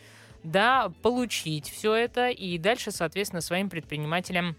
[0.43, 4.57] да, получить все это и дальше, соответственно, своим предпринимателям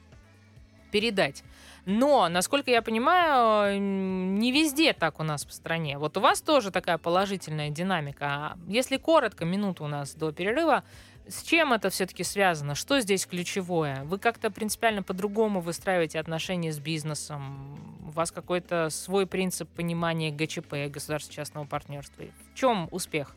[0.91, 1.45] передать.
[1.85, 5.99] Но, насколько я понимаю, не везде так у нас в стране.
[5.99, 8.57] Вот у вас тоже такая положительная динамика.
[8.69, 10.83] Если коротко, минуту у нас до перерыва,
[11.29, 12.75] с чем это все-таки связано?
[12.75, 14.05] Что здесь ключевое?
[14.05, 17.79] Вы как-то принципиально по-другому выстраиваете отношения с бизнесом?
[18.07, 22.25] У вас какой-то свой принцип понимания ГЧП, государственного частного партнерства?
[22.53, 23.35] В чем успех?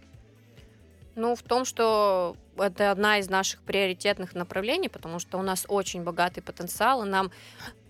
[1.16, 6.04] Ну, в том, что это одна из наших приоритетных направлений, потому что у нас очень
[6.04, 7.32] богатый потенциал, и нам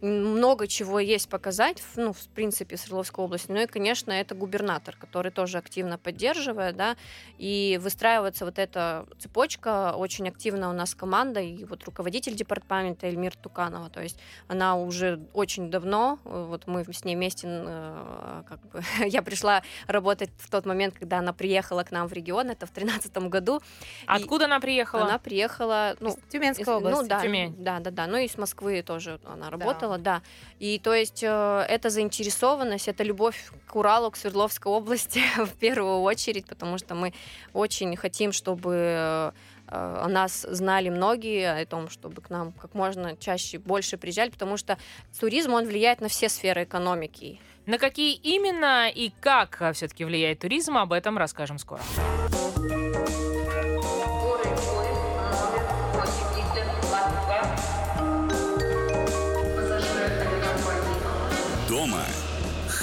[0.02, 3.52] много чего есть показать, ну, в принципе, Свердловской области.
[3.52, 6.96] Ну и, конечно, это губернатор, который тоже активно поддерживает, да,
[7.38, 13.36] и выстраивается вот эта цепочка, очень активно у нас команда, и вот руководитель департамента Эльмир
[13.36, 18.84] Туканова, то есть она уже очень давно, вот мы с ней вместе, э, как бы,
[19.08, 22.74] я пришла работать в тот момент, когда она приехала к нам в регион, это в
[22.74, 23.62] 2013 году.
[24.06, 25.04] Откуда она приехала?
[25.04, 27.02] Она приехала, ну, Тюменской области.
[27.02, 27.56] Ну, да, Тюмень.
[27.58, 30.22] да, да, да, ну и с Москвы тоже она работала работала, да.
[30.60, 36.02] И то есть э, эта заинтересованность, это любовь к Уралу, к Свердловской области в первую
[36.02, 37.14] очередь, потому что мы
[37.54, 39.32] очень хотим, чтобы э,
[39.68, 44.58] о нас знали многие, о том, чтобы к нам как можно чаще больше приезжали, потому
[44.58, 44.78] что
[45.20, 47.40] туризм, он влияет на все сферы экономики.
[47.66, 51.82] На какие именно и как все-таки влияет туризм, об этом расскажем скоро.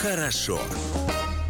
[0.05, 0.61] Хорошо.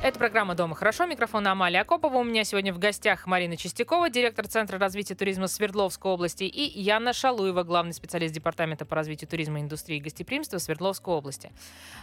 [0.01, 1.07] Это программа «Дома хорошо».
[1.07, 2.19] Микрофон Амалия Акопова.
[2.19, 7.13] У меня сегодня в гостях Марина Чистякова, директор Центра развития туризма Свердловской области, и Яна
[7.13, 11.51] Шалуева, главный специалист Департамента по развитию туризма, индустрии и гостеприимства Свердловской области.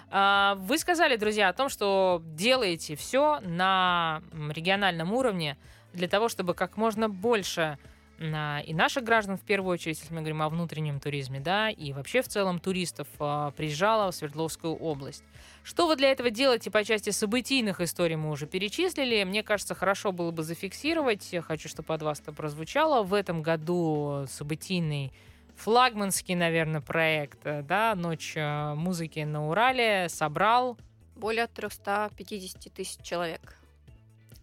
[0.09, 5.57] А, вы сказали, друзья, о том, что делаете все на региональном уровне
[5.93, 7.77] для того, чтобы как можно больше
[8.21, 12.21] и наших граждан, в первую очередь, если мы говорим о внутреннем туризме, да, и вообще
[12.21, 15.23] в целом туристов а, приезжало в Свердловскую область.
[15.63, 19.23] Что вы для этого делаете по части событийных историй, мы уже перечислили.
[19.23, 23.01] Мне кажется, хорошо было бы зафиксировать, я хочу, чтобы от вас это прозвучало.
[23.01, 25.11] В этом году событийный
[25.55, 30.77] флагманский, наверное, проект, э, да, «Ночь э, музыки на Урале» собрал...
[31.15, 33.55] Более 350 тысяч человек.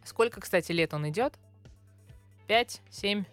[0.04, 1.34] Сколько, кстати, лет он идет?
[2.48, 3.24] Пять, семь?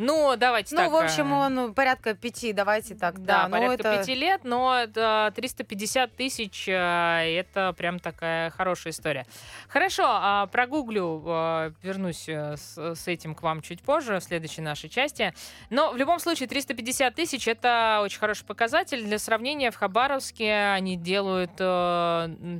[0.00, 0.90] Ну, давайте ну, так.
[0.90, 3.22] Ну, в общем, э, он порядка пяти, давайте так.
[3.22, 3.98] Да, да порядка это...
[3.98, 9.26] пяти лет, но 350 тысяч э, это прям такая хорошая история.
[9.68, 15.34] Хорошо, а, прогуглю, э, вернусь с этим к вам чуть позже, в следующей нашей части.
[15.68, 19.04] Но в любом случае 350 тысяч это очень хороший показатель.
[19.04, 21.52] Для сравнения, в Хабаровске они делают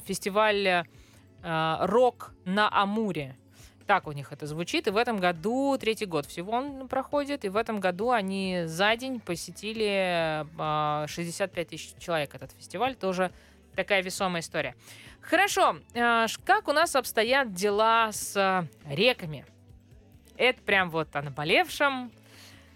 [0.06, 0.84] фестиваль
[1.42, 3.34] рок на Амуре
[3.90, 4.86] так у них это звучит.
[4.86, 8.94] И в этом году, третий год всего он проходит, и в этом году они за
[8.94, 10.46] день посетили
[11.08, 12.94] 65 а, тысяч человек этот фестиваль.
[12.94, 13.32] Тоже
[13.74, 14.76] такая весомая история.
[15.20, 19.44] Хорошо, а, как у нас обстоят дела с а, реками?
[20.36, 22.12] Это прям вот о наболевшем.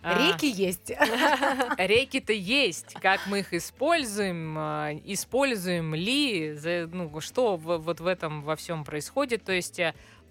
[0.02, 0.90] Реки есть.
[1.78, 2.94] Реки-то есть.
[2.94, 4.58] Как мы их используем,
[5.04, 6.58] используем ли,
[6.92, 9.44] ну, что вот в этом во всем происходит.
[9.44, 9.80] То есть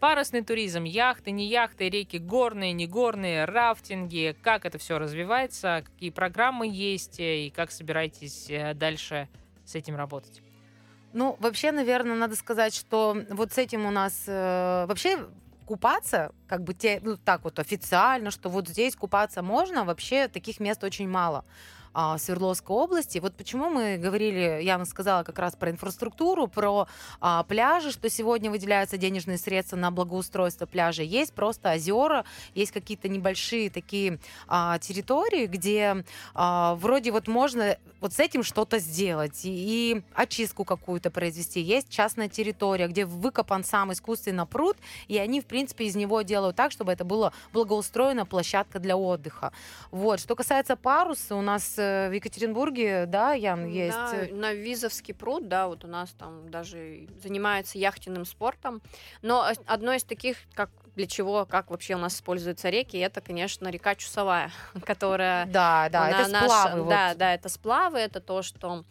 [0.04, 6.10] Парусный туризм, яхты, не яхты, реки горные, не горные, рафтинги, как это все развивается, какие
[6.10, 9.30] программы есть э, и как собираетесь э, дальше
[9.64, 10.42] с этим работать?
[11.14, 15.26] Ну, вообще, наверное, надо сказать, что вот с этим у нас э, вообще
[15.66, 20.60] купаться, как бы те, ну, так вот официально, что вот здесь купаться можно, вообще таких
[20.60, 21.46] мест очень мало
[21.94, 23.20] а, Свердловской области.
[23.20, 26.88] Вот почему мы говорили, я сказала как раз про инфраструктуру, про
[27.22, 31.04] а, пляжи, что сегодня выделяются денежные средства на благоустройство пляжа.
[31.04, 32.26] Есть просто озера,
[32.56, 36.04] есть какие-то небольшие такие а, территории, где
[36.34, 41.62] а, вроде вот можно вот с этим что-то сделать и, и очистку какую-то произвести.
[41.62, 44.78] Есть частная территория, где выкопан сам искусственно пруд,
[45.08, 49.54] и они, в принципе, из него делают так, чтобы это была благоустроена площадка для отдыха.
[49.92, 50.20] Вот.
[50.20, 51.78] Что касается паруса, у нас
[52.10, 53.96] в Екатеринбурге, да, Ян, есть...
[53.96, 58.82] Да, э, на Визовский пруд, да, вот у нас там даже занимается яхтенным спортом.
[59.22, 63.68] Но одно из таких, как для чего, как вообще у нас используются реки, это, конечно,
[63.70, 64.52] река Чусовая,
[64.86, 65.46] которая...
[65.48, 66.90] Да, да, это наша, сплавы.
[66.90, 67.18] Да, вот.
[67.18, 68.86] да, это сплавы, это то, что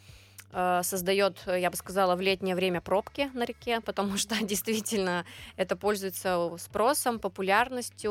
[0.53, 5.25] э, создает, я бы сказала, в летнее время пробки на реке, потому что действительно
[5.57, 8.11] это пользуется спросом, популярностью.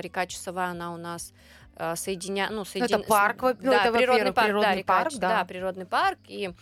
[0.00, 1.59] Река Чусовая, она у нас Э,
[1.96, 2.48] соединя...
[2.50, 3.00] ну, соедин...
[3.00, 5.28] это парк, да, это, природный парк, природный да, река, парк, да.
[5.28, 6.52] да, природный парк, и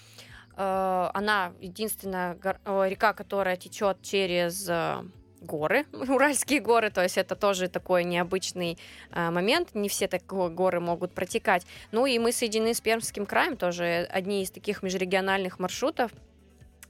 [0.56, 2.58] э, она единственная гор...
[2.88, 5.02] река, которая течет через э,
[5.40, 8.78] горы, Уральские горы, то есть это тоже такой необычный
[9.10, 11.66] э, момент, не все такие горы могут протекать.
[11.92, 16.12] Ну и мы соединены с Пермским краем, тоже одни из таких межрегиональных маршрутов,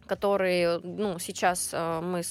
[0.08, 2.22] которые, ну, сейчас э, мы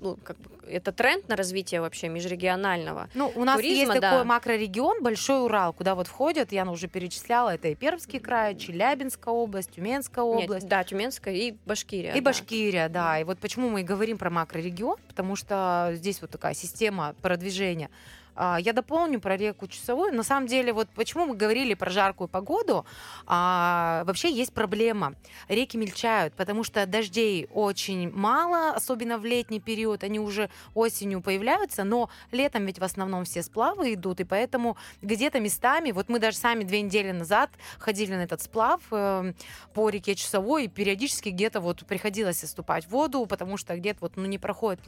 [0.00, 3.08] ну, как бы, это тренд на развитие вообще межрегионального.
[3.14, 4.10] Ну, у нас туризма, есть да.
[4.10, 9.32] такой макрорегион, Большой Урал, куда вот входят, я уже перечисляла, это и Пермский край, Челябинская
[9.32, 10.64] область, Тюменская область.
[10.64, 12.12] Нет, да, Тюменская и Башкирия.
[12.12, 12.30] И да.
[12.30, 13.18] Башкирия, да.
[13.20, 17.90] И вот почему мы и говорим про макрорегион, потому что здесь вот такая система продвижения.
[18.36, 20.14] А, Я дополню про реку Часовую.
[20.14, 22.84] На самом деле, вот почему мы говорили про жаркую погоду,
[23.26, 25.14] а, вообще есть проблема.
[25.48, 30.04] Реки мельчают, потому что дождей очень мало, особенно в летний период.
[30.04, 35.40] Они уже осенью появляются, но летом ведь в основном все сплавы идут, и поэтому где-то
[35.40, 39.32] местами, вот мы даже сами две недели назад ходили на этот сплав э,
[39.72, 44.16] по реке Часовой, и периодически где-то вот приходилось оступать в воду, потому что где-то вот
[44.16, 44.80] ну, не проходит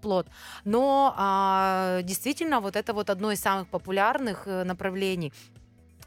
[0.00, 0.26] плод.
[0.64, 5.32] Но а, действительно вот это вот одно из самых популярных э, направлений.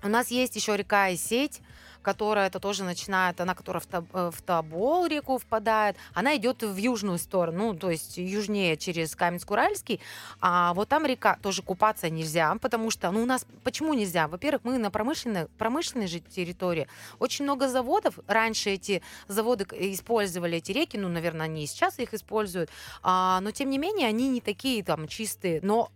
[0.01, 1.61] У нас есть еще река и сеть,
[2.01, 6.63] которая это тоже начинает, она, которая в, Таб- э, в Тобол реку впадает, она идет
[6.63, 9.99] в южную сторону, ну, то есть южнее через Каменск-Уральский,
[10.39, 14.27] а вот там река тоже купаться нельзя, потому что, ну, у нас почему нельзя?
[14.27, 16.87] Во-первых, мы на промышленной, промышленной же территории,
[17.19, 22.13] очень много заводов, раньше эти заводы использовали эти реки, ну, наверное, они и сейчас их
[22.13, 22.69] используют,
[23.03, 25.91] а, но тем не менее они не такие там чистые, но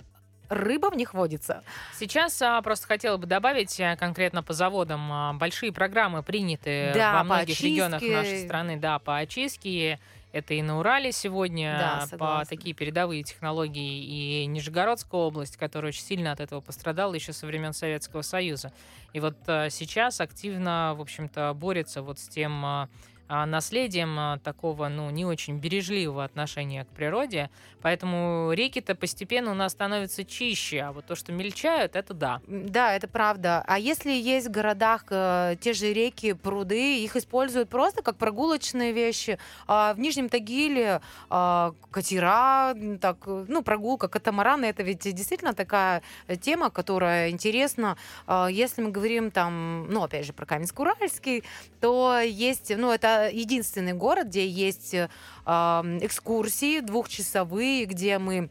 [0.53, 1.63] рыба в них водится.
[1.97, 5.11] Сейчас а, просто хотела бы добавить а, конкретно по заводам.
[5.11, 8.15] а, большие программы приняты Да, во по многих регионах очистке.
[8.15, 9.99] нашей страны, да, по очистке.
[10.31, 12.45] Это и на Урале сегодня Да, по согласна.
[12.57, 17.71] такие передовые технологии, и Нижегородская область, которая очень сильно от этого пострадала еще со времен
[17.73, 18.73] Советского Союза.
[19.13, 22.89] И вот а, сейчас активно, в общем-то, борется вот с тем а,
[23.27, 27.49] наследием а, такого, ну, не очень бережливого отношения к природе.
[27.81, 32.41] Поэтому реки-то постепенно у нас становятся чище, а вот то, что мельчают, это да.
[32.47, 33.63] Да, это правда.
[33.67, 38.93] А если есть в городах э, те же реки, пруды, их используют просто как прогулочные
[38.93, 39.37] вещи.
[39.67, 46.03] А в Нижнем Тагиле а, катера, так, э, ну, прогулка, катамараны, это ведь действительно такая
[46.27, 47.97] э, тема, которая интересна.
[48.27, 51.43] А, если мы говорим там, ну, опять же, про Каменск-Уральский,
[51.81, 55.07] то есть, ну, это единственный город, где есть э,
[55.45, 58.49] экскурсии двухчасовые, где мы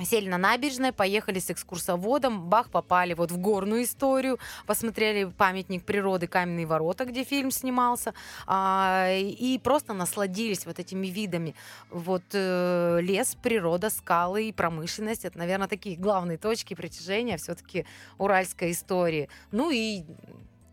[0.00, 6.26] Сели на набережной, поехали с экскурсоводом, бах, попали вот в горную историю, посмотрели памятник природы
[6.26, 8.14] Каменные ворота, где фильм снимался,
[8.46, 11.54] а, и просто насладились вот этими видами.
[11.90, 17.84] Вот э, лес, природа, скалы и промышленность, это, наверное, такие главные точки притяжения все-таки
[18.16, 19.28] уральской истории.
[19.50, 20.04] Ну и,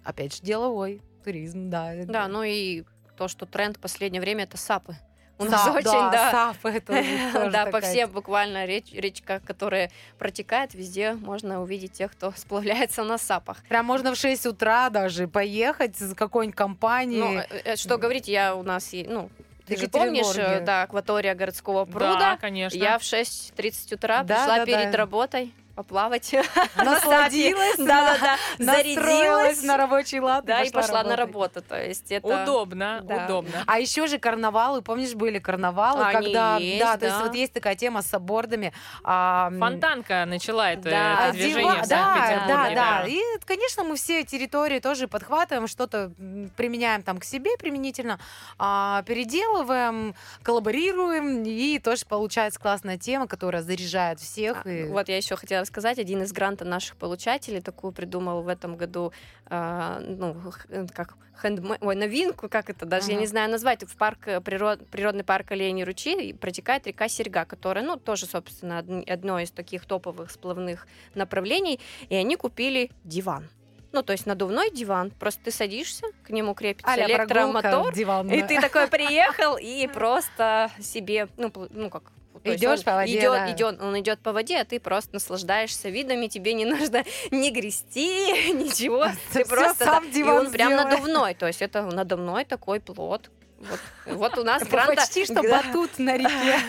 [0.05, 1.93] опять же, деловой туризм, да.
[2.05, 2.83] Да, ну и
[3.19, 4.95] то, что тренд в последнее время это сапы.
[5.37, 9.89] У нас Сап, очень, да, да, сапы, это да, по всем буквально реч- речках, которые
[10.17, 13.57] протекают, везде можно увидеть тех, кто сплавляется на сапах.
[13.67, 17.19] Прям можно в 6 утра даже поехать с какой-нибудь компанией.
[17.19, 19.29] Ну, э, э, что говорить, я у нас, и- ну,
[19.65, 22.37] ты же помнишь, э, да, акватория городского Да, пруда.
[22.39, 22.77] конечно.
[22.77, 24.97] Я в 6.30 утра Да, пришла да, перед да.
[24.97, 26.33] работой поплавать.
[26.75, 29.63] Насладилась, Да-да-да, настроилась зарядилась.
[29.63, 31.61] на рабочий лад Да, и пошла на работу.
[31.61, 32.43] То есть это...
[32.43, 33.25] Удобно, Да.
[33.25, 33.63] удобно.
[33.65, 37.23] А еще же карнавалы, помнишь, были карнавалы, когда, есть, да, то есть да.
[37.25, 38.73] вот есть такая тема с саббордами.
[39.05, 42.75] а, м, Фонтанка начала это, Да, это движение в да, Санкт-Петербурге.
[42.75, 43.07] да, да.
[43.07, 46.11] И, конечно, мы все территории тоже подхватываем, что-то
[46.57, 48.19] применяем там к себе применительно,
[48.57, 50.13] а, переделываем,
[50.43, 54.63] коллаборируем, и тоже получается классная тема, которая заряжает всех.
[54.65, 58.75] А, Вот я еще хотела сказать, один из грантов наших получателей такую придумал в этом
[58.75, 59.13] году,
[59.45, 60.35] а, ну,
[60.69, 64.41] э, как хендме- ой, новинку, как это даже, я не знаю назвать, в парк, э,
[64.41, 69.51] природ, природный парк Оленей ручей протекает река Серьга, которая, ну, тоже, собственно, одн- одно из
[69.51, 71.79] таких топовых сплавных направлений,
[72.09, 73.47] и они купили диван.
[73.91, 78.35] Ну, то есть надувной диван, просто ты садишься, к нему крепится а-ля электромотор, диванная.
[78.35, 82.11] и ты такой приехал и просто себе, ну, ну как,
[82.43, 83.51] Идёшь он по воде, идёт- да.
[83.51, 88.07] идёт- он идет по воде, а ты просто наслаждаешься видами, тебе не нужно ни грести,
[88.53, 92.45] ничего, ты Всё просто сам да, и диван он прям надувной, то есть это надувной
[92.45, 93.29] такой плод.
[93.59, 96.59] Вот, вот у нас гранта, Почти что батут на реке.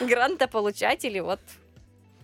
[0.00, 1.40] грантополучатели вот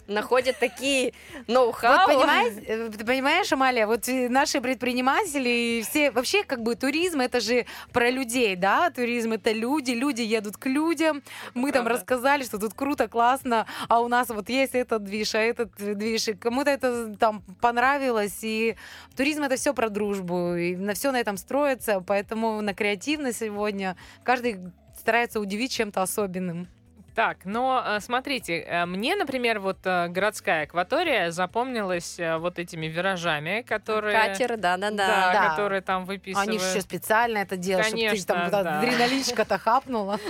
[0.06, 2.06] находят такие Вот ноу-хау.
[2.06, 7.20] понимаешь, э, ты понимаешь, Амалия, вот э, наши предприниматели и все, вообще как бы туризм
[7.20, 11.22] это же про людей, да, туризм это люди, люди едут к людям,
[11.54, 15.38] мы там рассказали, что тут круто, классно, а у нас вот есть этот движ, а
[15.38, 18.76] этот движ, и кому-то это там понравилось, и
[19.16, 23.96] туризм это все про дружбу, и на все на этом строится, поэтому на креативность сегодня
[24.22, 24.58] каждый
[24.98, 26.68] старается удивить чем-то особенным.
[27.14, 33.62] Так, но э, смотрите, э, мне, например, вот э, городская акватория запомнилась вот этими виражами,
[33.62, 34.16] которые...
[34.18, 35.06] Катер, да-да-да.
[35.06, 35.50] Да, Да.
[35.50, 36.48] которые там выписывают.
[36.48, 38.78] Они же еще специально это делают, чтобы ты Конечно, там да.
[38.80, 40.18] адреналинчика-то хапнула.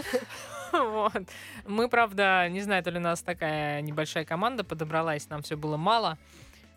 [0.73, 1.23] Вот.
[1.67, 5.77] Мы, правда, не знаю, то ли у нас такая небольшая команда подобралась, нам все было
[5.77, 6.19] мало.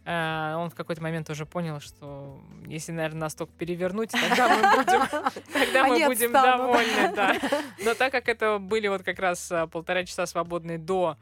[0.07, 4.61] Э, он в какой-то момент уже понял, что если, наверное, нас только перевернуть, тогда мы
[4.61, 7.13] будем, тогда мы будем довольны.
[7.13, 7.35] Да.
[7.83, 11.17] Но так как это были вот как раз э, полтора часа свободные до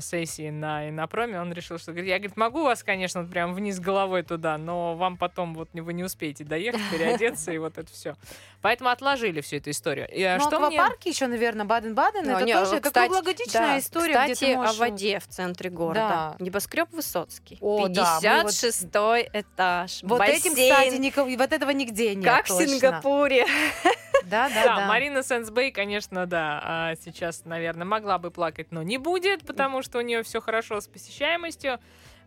[0.00, 4.22] сессии на Инопроме, он решил, что я говорит, могу вас, конечно, вот прям вниз головой
[4.22, 8.14] туда, но вам потом вот вы не успеете доехать, переодеться и вот это все.
[8.60, 10.08] Поэтому отложили всю эту историю.
[10.10, 11.12] И, а ну, что аквапарки мне...
[11.12, 14.12] еще, наверно, Баден-Баден, ну, это не, тоже кстати, круглогодичная да, история.
[14.14, 14.76] Кстати, где можешь...
[14.76, 16.36] о воде в центре города.
[16.38, 16.44] Да.
[16.44, 17.58] Небоскреб Высоцкий.
[17.60, 19.26] О, 56 да, вот...
[19.32, 20.02] этаж.
[20.02, 20.38] Вот бассейн.
[20.38, 22.24] этим, кстати, никого, вот этого нигде нет.
[22.24, 22.64] Как точно.
[22.64, 23.46] в Сингапуре.
[24.26, 24.86] Да, да, да.
[24.86, 29.98] Марина Сенсбей, конечно, да, а сейчас, наверное, могла бы плакать, но не будет, потому что
[29.98, 31.78] у нее все хорошо с посещаемостью.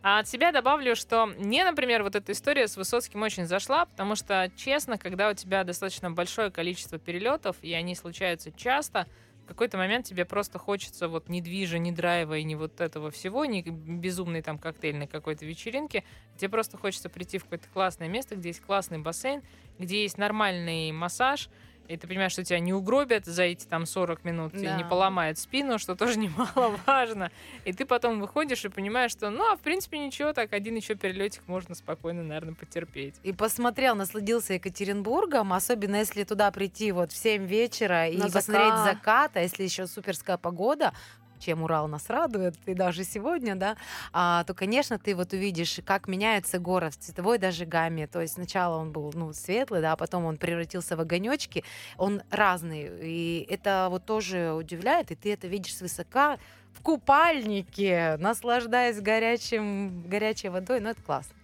[0.02, 4.14] А от себя добавлю, что мне, например, вот эта история с Высоцким очень зашла, потому
[4.14, 9.06] что, честно, когда у тебя достаточно большое количество перелетов, и они случаются часто,
[9.44, 13.10] в какой-то момент тебе просто хочется вот ни движа, ни драйва и ни вот этого
[13.10, 16.04] всего, ни безумной там коктейльной какой-то вечеринки.
[16.36, 19.42] Тебе просто хочется прийти в какое-то классное место, где есть классный бассейн,
[19.78, 21.48] где есть нормальный массаж,
[21.88, 24.58] и ты понимаешь, что тебя не угробят за эти там 40 минут, да.
[24.58, 27.30] и не поломают спину, что тоже немаловажно.
[27.64, 30.94] И ты потом выходишь и понимаешь, что, ну, а в принципе ничего, так один еще
[30.94, 33.14] перелетик можно спокойно, наверное, потерпеть.
[33.22, 38.74] И посмотрел, насладился Екатеринбургом, особенно если туда прийти вот в 7 вечера и На посмотреть
[38.74, 38.84] закат.
[38.84, 40.92] закат, а если еще суперская погода,
[41.38, 43.76] чем Урал нас радует, и даже сегодня, да,
[44.12, 48.06] а, то, конечно, ты вот увидишь, как меняется город в цветовой даже гамме.
[48.06, 51.64] То есть сначала он был, ну, светлый, да, а потом он превратился в огонечки.
[51.96, 56.38] Он разный, и это вот тоже удивляет, и ты это видишь свысока
[56.74, 61.34] в купальнике, наслаждаясь горячим, горячей водой, ну, это классно.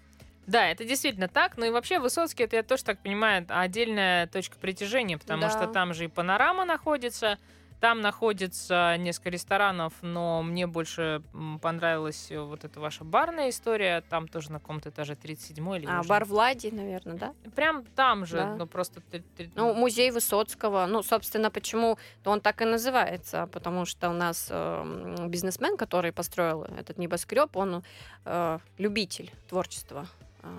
[0.47, 1.57] Да, это действительно так.
[1.57, 5.51] Ну и вообще Высоцкий, это я тоже так понимаю, отдельная точка притяжения, потому да.
[5.51, 7.39] что там же и панорама находится,
[7.85, 11.20] там находится несколько ресторанов, но мне больше
[11.61, 14.01] понравилась вот эта ваша барная история.
[14.09, 16.09] Там тоже на каком-то этаже 37 или А, уже...
[16.09, 17.35] бар Влади, наверное, да?
[17.55, 18.57] Прям там же, да.
[18.57, 19.03] ну просто...
[19.55, 20.87] Ну, музей Высоцкого.
[20.87, 23.51] Ну, собственно, почему он так и называется?
[23.53, 27.85] Потому что у нас э, бизнесмен, который построил этот небоскреб, он
[28.24, 30.07] э, любитель творчества.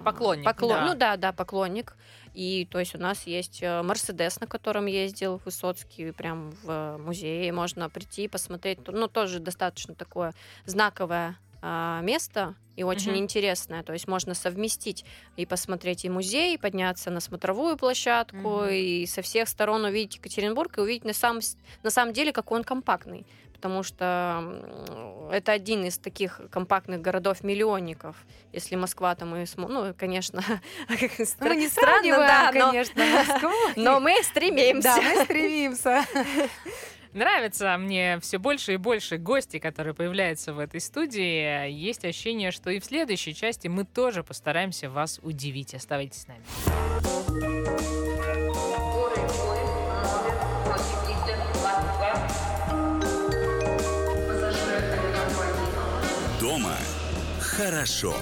[0.04, 0.46] Поклонник.
[0.46, 0.80] Поклон...
[0.80, 0.86] Да.
[0.86, 1.96] Ну да, да, поклонник.
[2.34, 7.52] И то есть у нас есть э, Мерседес, на котором ездил Высоцкий, прям в музее.
[7.54, 8.80] Можно прийти и посмотреть.
[8.88, 10.34] Ну, тоже достаточно такое
[10.66, 13.18] знаковое а, место и очень mm-hmm.
[13.18, 13.84] интересное.
[13.84, 15.06] То есть можно совместить
[15.38, 18.78] и посмотреть и музей, и подняться на смотровую площадку, mm-hmm.
[18.78, 21.40] и со всех сторон увидеть Екатеринбург и увидеть на, сам,
[21.84, 23.26] на самом деле, какой он компактный
[23.56, 28.16] потому что это один из таких компактных городов-миллионников.
[28.54, 30.44] Если Москва, то мы, ну, конечно,
[30.90, 33.52] ну, не странно, да, конечно, Москву.
[33.76, 34.96] Но мы стремимся.
[34.96, 36.06] Да, мы стремимся.
[37.14, 41.70] Нравится мне все больше и больше гостей, которые появляются в этой студии.
[41.72, 45.74] Есть ощущение, что и в следующей части мы тоже постараемся вас удивить.
[45.74, 46.44] Оставайтесь с нами.
[57.40, 58.14] Хорошо.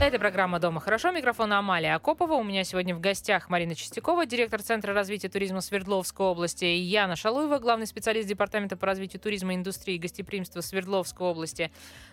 [0.00, 1.12] Это программа «Дома хорошо».
[1.12, 2.34] Микрофон Амалия Акопова.
[2.34, 7.14] У меня сегодня в гостях Марина Чистякова, директор Центра развития туризма Свердловской области, и Яна
[7.16, 11.70] Шалуева, главный специалист Департамента по развитию туризма, индустрии и гостеприимства Свердловской области.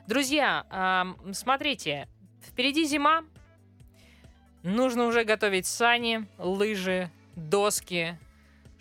[0.08, 2.08] Друзья, смотрите,
[2.48, 3.24] впереди зима.
[4.64, 8.18] Нужно уже готовить сани, лыжи, доски,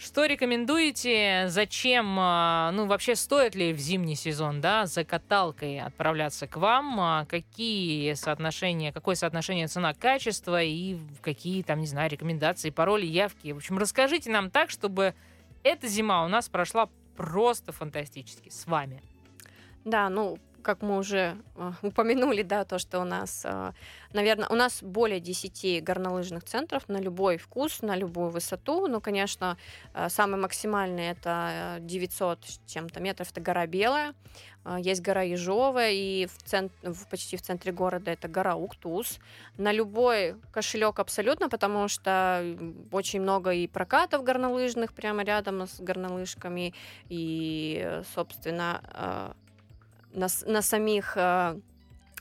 [0.00, 1.44] что рекомендуете?
[1.48, 2.16] Зачем?
[2.18, 6.98] А, ну, вообще, стоит ли в зимний сезон, да, за каталкой отправляться к вам?
[6.98, 13.52] А, какие соотношения, какое соотношение цена-качество и какие там, не знаю, рекомендации, пароли, явки?
[13.52, 15.14] В общем, расскажите нам так, чтобы
[15.62, 19.02] эта зима у нас прошла просто фантастически с вами.
[19.84, 23.72] Да, ну, как мы уже э, упомянули, да, то, что у нас, э,
[24.12, 28.86] наверное, у нас более 10 горнолыжных центров на любой вкус, на любую высоту.
[28.86, 29.56] Ну, конечно,
[29.94, 34.14] э, самый максимальный это 900 чем-то метров, это гора Белая.
[34.78, 36.70] Есть гора Ежовая, и в цент...
[37.10, 39.18] почти в центре города это гора Уктус.
[39.56, 42.44] На любой кошелек абсолютно, потому что
[42.92, 46.74] очень много и прокатов горнолыжных прямо рядом с горнолыжками,
[47.08, 49.34] и, собственно,
[50.12, 51.56] на, на самих э,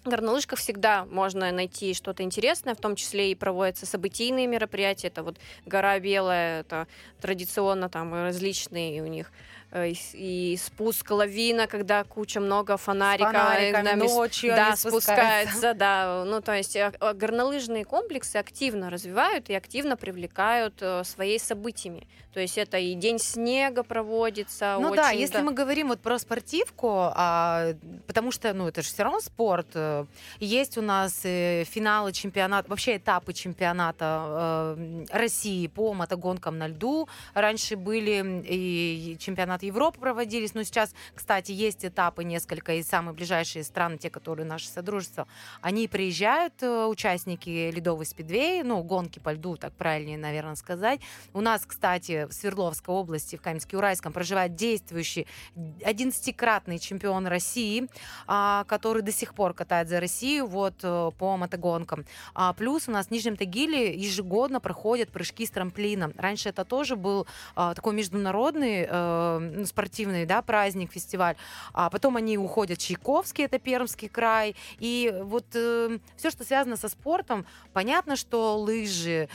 [0.05, 5.07] горнолыжках всегда можно найти что-то интересное, в том числе и проводятся событийные мероприятия.
[5.07, 6.87] Это вот гора Белая, это
[7.21, 9.31] традиционно там различные у них
[9.75, 13.31] и, и спуск лавина, когда куча много фонариков.
[13.31, 16.23] Фонариками ночью да, спускается, да.
[16.25, 16.77] Ну, то есть
[17.13, 22.07] горнолыжные комплексы активно развивают и активно привлекают своей событиями.
[22.33, 24.77] То есть это и день снега проводится.
[24.79, 25.43] Ну да, если да.
[25.43, 27.73] мы говорим вот про спортивку, а,
[28.05, 29.67] потому что, ну, это же все равно спорт.
[29.73, 30.05] Э,
[30.39, 37.09] есть у нас э, финалы чемпионата, вообще этапы чемпионата э, России по мотогонкам на льду.
[37.33, 43.63] Раньше были и чемпионаты Европы проводились, но сейчас, кстати, есть этапы несколько, и самые ближайшие
[43.63, 45.27] страны, те, которые наши содружества,
[45.61, 51.01] они приезжают, участники ледовой спидвей, ну, гонки по льду, так правильнее, наверное, сказать.
[51.33, 57.87] У нас, кстати, в Свердловской области, в Каменске-Уральском, проживает действующий 11-кратный чемпион России,
[58.27, 62.05] а, который до сих пор катает за Россию вот э, по мотогонкам.
[62.33, 66.11] А, плюс у нас в Нижнем Тагиле ежегодно проходят прыжки с трамплина.
[66.17, 71.35] Раньше это тоже был а, такой международный э, спортивный да, праздник, фестиваль.
[71.73, 74.55] А потом они уходят в Чайковский, это Пермский край.
[74.79, 79.29] И вот э, все, что связано со спортом, понятно, что лыжи,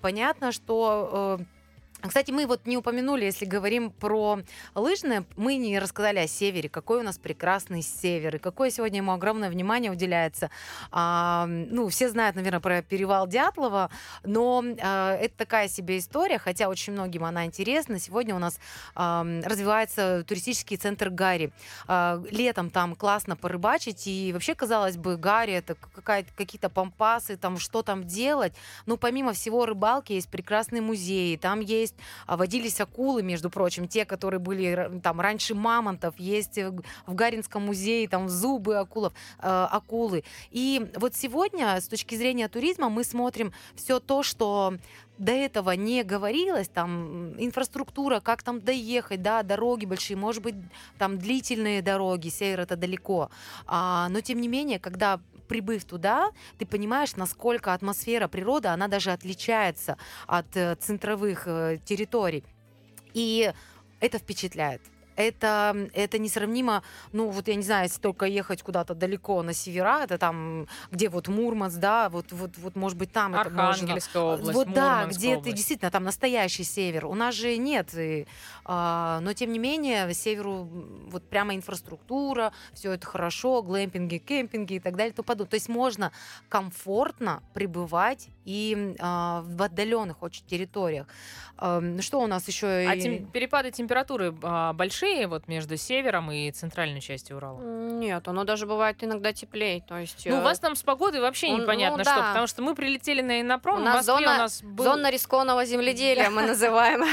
[0.00, 1.40] понятно, что
[2.08, 4.40] кстати, мы вот не упомянули, если говорим про
[4.74, 9.12] лыжные, мы не рассказали о севере, какой у нас прекрасный север, и какое сегодня ему
[9.12, 10.50] огромное внимание уделяется.
[10.90, 13.90] А, ну, все знают, наверное, про перевал Дятлова,
[14.22, 17.98] но а, это такая себе история, хотя очень многим она интересна.
[17.98, 18.58] Сегодня у нас
[18.94, 21.52] а, развивается туристический центр Гарри.
[21.86, 25.76] А, летом там классно порыбачить, и вообще, казалось бы, Гарри это
[26.36, 28.52] какие-то пампасы, там что там делать.
[28.86, 33.88] Но помимо всего рыбалки есть прекрасные музеи, там есть есть а, водились акулы, между прочим,
[33.88, 36.58] те, которые были там раньше мамонтов, есть
[37.06, 40.24] в Гаринском музее там зубы акулов, э, акулы.
[40.50, 44.74] И вот сегодня с точки зрения туризма мы смотрим все то, что
[45.18, 50.56] до этого не говорилось, там инфраструктура, как там доехать, да, дороги большие, может быть,
[50.98, 53.30] там длительные дороги, север это далеко,
[53.66, 59.12] а, но тем не менее, когда прибыв туда, ты понимаешь, насколько атмосфера природы, она даже
[59.12, 62.44] отличается от э, центровых э, территорий.
[63.12, 63.52] И
[64.00, 64.82] это впечатляет
[65.16, 70.00] это, это несравнимо, ну, вот я не знаю, если только ехать куда-то далеко на севера,
[70.02, 73.96] это там, где вот Мурманск, да, вот, вот, вот может быть, там это можно...
[74.14, 75.44] область, Вот да, где область.
[75.44, 77.06] ты действительно, там настоящий север.
[77.06, 78.26] У нас же нет, и,
[78.64, 80.68] а, но тем не менее, северу
[81.08, 85.50] вот прямо инфраструктура, все это хорошо, глэмпинги, кемпинги и так далее, и тому подобное.
[85.50, 86.12] То есть можно
[86.48, 91.06] комфортно пребывать и а, в отдаленных очень территориях.
[91.56, 92.66] А, что у нас еще?
[92.66, 95.26] А тем, перепады температуры а, большие?
[95.26, 97.60] вот между севером и центральной частью Урала?
[97.60, 99.82] Нет, оно даже бывает иногда теплее.
[99.86, 102.28] То есть, ну, у вас там с погодой вообще ну, непонятно ну, что, да.
[102.28, 104.84] потому что мы прилетели на Инопром, у нас зона, у нас был...
[104.84, 107.04] зона рисконного земледелия мы называем.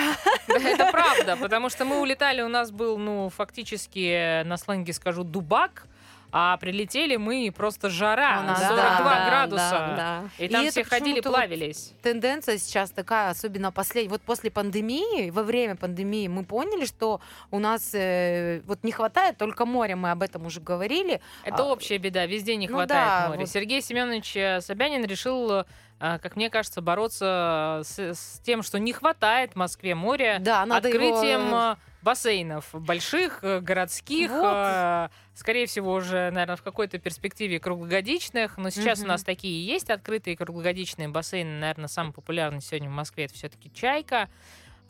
[0.48, 5.88] Это правда, потому что мы улетали, у нас был, ну, фактически, на сленге скажу, дубак,
[6.32, 9.70] а прилетели мы просто жара, нас, 42 да, градуса.
[9.72, 10.44] Да, да.
[10.44, 11.90] И там и все ходили, плавились.
[11.92, 14.10] Вот тенденция сейчас такая, особенно последняя.
[14.10, 17.20] Вот после пандемии, во время пандемии мы поняли, что
[17.52, 21.22] у нас э, вот не хватает только моря, мы об этом уже говорили.
[21.44, 23.40] Это а, общая беда, везде не ну, хватает да, моря.
[23.42, 23.50] Вот.
[23.50, 25.66] Сергей Семенович э, Собянин решил э,
[26.00, 30.88] как мне кажется, бороться с, с тем, что не хватает в Москве моря, да, надо
[30.88, 34.54] открытием его бассейнов больших, э, городских, вот.
[34.56, 38.58] э, скорее всего, уже, наверное, в какой-то перспективе круглогодичных.
[38.58, 39.06] Но сейчас угу.
[39.06, 41.60] у нас такие есть открытые круглогодичные бассейны.
[41.60, 44.30] Наверное, самый популярный сегодня в Москве это все-таки Чайка.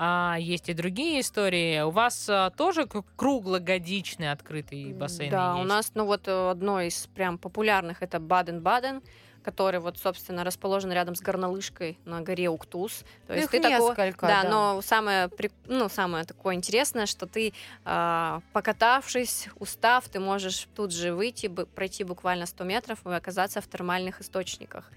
[0.04, 1.82] А есть и другие истории.
[1.82, 5.30] У вас а, тоже круглогодичный открытый бассейн?
[5.30, 5.64] Да, есть?
[5.64, 9.04] у нас, ну вот э, одно из прям популярных это Баден-Баден
[9.44, 13.04] который вот, собственно, расположен рядом с горнолыжкой на горе Уктус.
[13.28, 15.30] То есть Их ты несколько, такого, да, да, но самое,
[15.68, 17.54] ну, самое такое интересное, что ты,
[17.86, 23.68] э, покатавшись, устав, ты можешь тут же выйти, пройти буквально 100 метров и оказаться в
[23.68, 24.92] термальных источниках.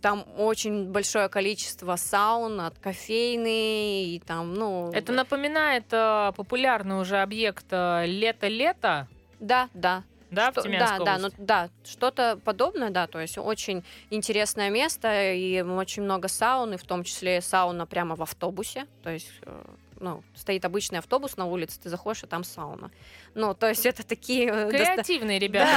[0.00, 4.90] Там очень большое количество саун, от кофейны и там, ну...
[4.92, 9.08] Это напоминает э, популярный уже объект э, «Лето-лето».
[9.40, 10.04] Да, да.
[10.30, 14.70] Да, что, в Тюменской да, да, ну, да, что-то подобное, да, то есть очень интересное
[14.70, 19.64] место и очень много сауны, в том числе сауна прямо в автобусе, то есть э,
[20.00, 22.90] ну, стоит обычный автобус на улице, ты заходишь, а там сауна.
[23.34, 24.48] Ну, то есть это такие...
[24.48, 25.70] Э, креативные ребята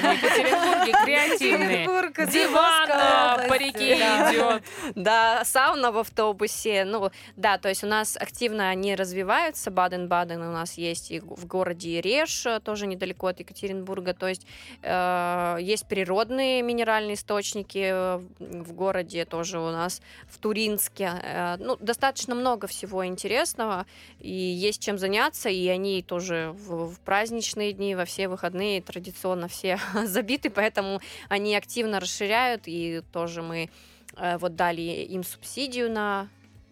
[0.00, 1.86] в Екатеринбурге, креативные.
[2.26, 4.62] Диван по реке идет.
[4.94, 6.84] Да, сауна в автобусе.
[6.84, 9.70] Ну, да, то есть у нас активно они развиваются.
[9.70, 14.14] Баден-Баден у нас есть и в городе Реж, тоже недалеко от Екатеринбурга.
[14.14, 14.46] То есть
[14.82, 17.92] э, есть природные минеральные источники
[18.38, 21.12] в городе тоже у нас, в Туринске.
[21.22, 23.86] Э, ну, достаточно много всего интересного,
[24.18, 29.48] и есть чем заняться, и они тоже в, в праздничные дни, во все выходные традиционно
[29.48, 33.70] все забиты, поэтому они активно расширяют, и тоже мы
[34.16, 36.28] э, вот дали им субсидию на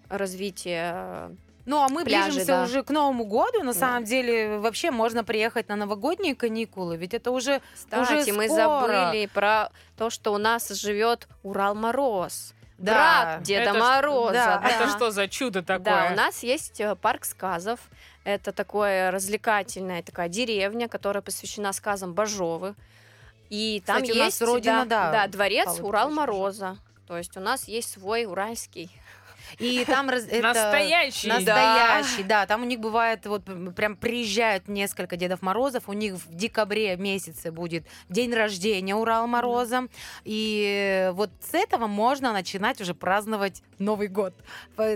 [0.09, 1.31] развитие э,
[1.66, 2.64] ну, а мы пляжи, ближимся да.
[2.64, 3.61] уже к Новому году.
[3.61, 3.79] На да.
[3.79, 9.29] самом деле, вообще можно приехать на новогодние каникулы, ведь это уже Кстати, уже мы забыли
[9.33, 12.55] про то, что у нас живет Урал Мороз.
[12.81, 12.93] Да.
[12.95, 14.33] Брат Деда это Мороза.
[14.33, 14.59] Да.
[14.59, 14.68] Да.
[14.68, 15.85] Это что за чудо такое?
[15.85, 17.78] Да, у нас есть э, парк сказов.
[18.24, 22.74] Это такое развлекательная такая деревня, которая посвящена сказам Бажовы.
[23.51, 26.78] И там Кстати, есть у нас родина, да, да, дворец Урал Мороза.
[27.07, 28.91] То есть у нас есть свой уральский
[29.59, 32.40] и там это, настоящий, настоящий, да.
[32.40, 32.46] да.
[32.46, 33.42] Там у них бывает вот
[33.74, 35.88] прям приезжают несколько Дедов Морозов.
[35.88, 39.88] У них в декабре месяце будет день рождения Урал Мороза,
[40.24, 44.34] и вот с этого можно начинать уже праздновать Новый год.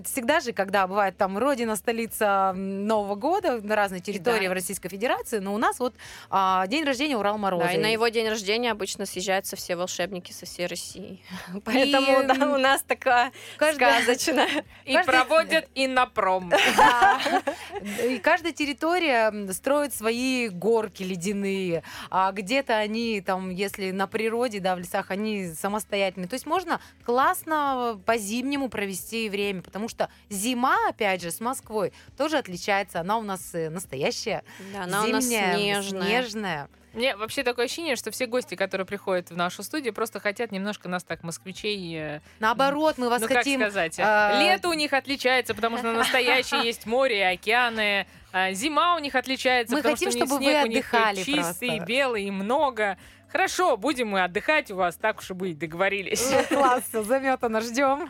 [0.05, 4.51] Всегда же, когда бывает там родина, столица Нового года на разной территории да.
[4.51, 5.95] в Российской Федерации, но у нас вот
[6.31, 7.65] а, день рождения Урал Мороза.
[7.65, 11.23] Да, и на его день рождения обычно съезжаются все волшебники со всей России.
[11.65, 12.27] Поэтому и...
[12.27, 14.44] да, у нас такая сказочная.
[14.85, 16.53] И проводят и на пром.
[18.05, 24.75] И каждая территория строит свои горки ледяные, а где-то они там, если на природе, да,
[24.75, 26.29] в лесах, они самостоятельные.
[26.29, 32.39] То есть можно классно по-зимнему провести время, потому что зима, опять же, с Москвой тоже
[32.39, 33.01] отличается.
[33.01, 36.03] Она у нас э, настоящая, да, она зимняя, у нас снежная.
[36.03, 36.69] снежная.
[36.95, 40.89] Мне вообще такое ощущение, что все гости, которые приходят в нашу студию, просто хотят немножко
[40.89, 41.97] нас так, москвичей...
[41.97, 43.61] Э, Наоборот, мы вас ну, хотим...
[43.61, 43.97] как сказать?
[43.99, 44.41] А...
[44.41, 48.07] Лето у них отличается, потому что настоящее есть море океаны.
[48.33, 51.69] А зима у них отличается, мы потому хотим, что чтобы снег вы у них чистый,
[51.69, 51.85] просто.
[51.85, 52.99] белый и много.
[53.35, 56.31] Хорошо, будем мы отдыхать у вас, так уж и быть, договорились.
[56.31, 58.09] Ну, класс, заметано, ждем.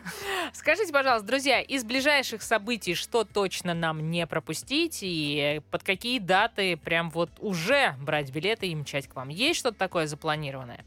[0.52, 6.76] Скажите, пожалуйста, друзья, из ближайших событий что точно нам не пропустить и под какие даты
[6.76, 9.30] прям вот уже брать билеты и мчать к вам?
[9.30, 10.84] Есть что-то такое запланированное?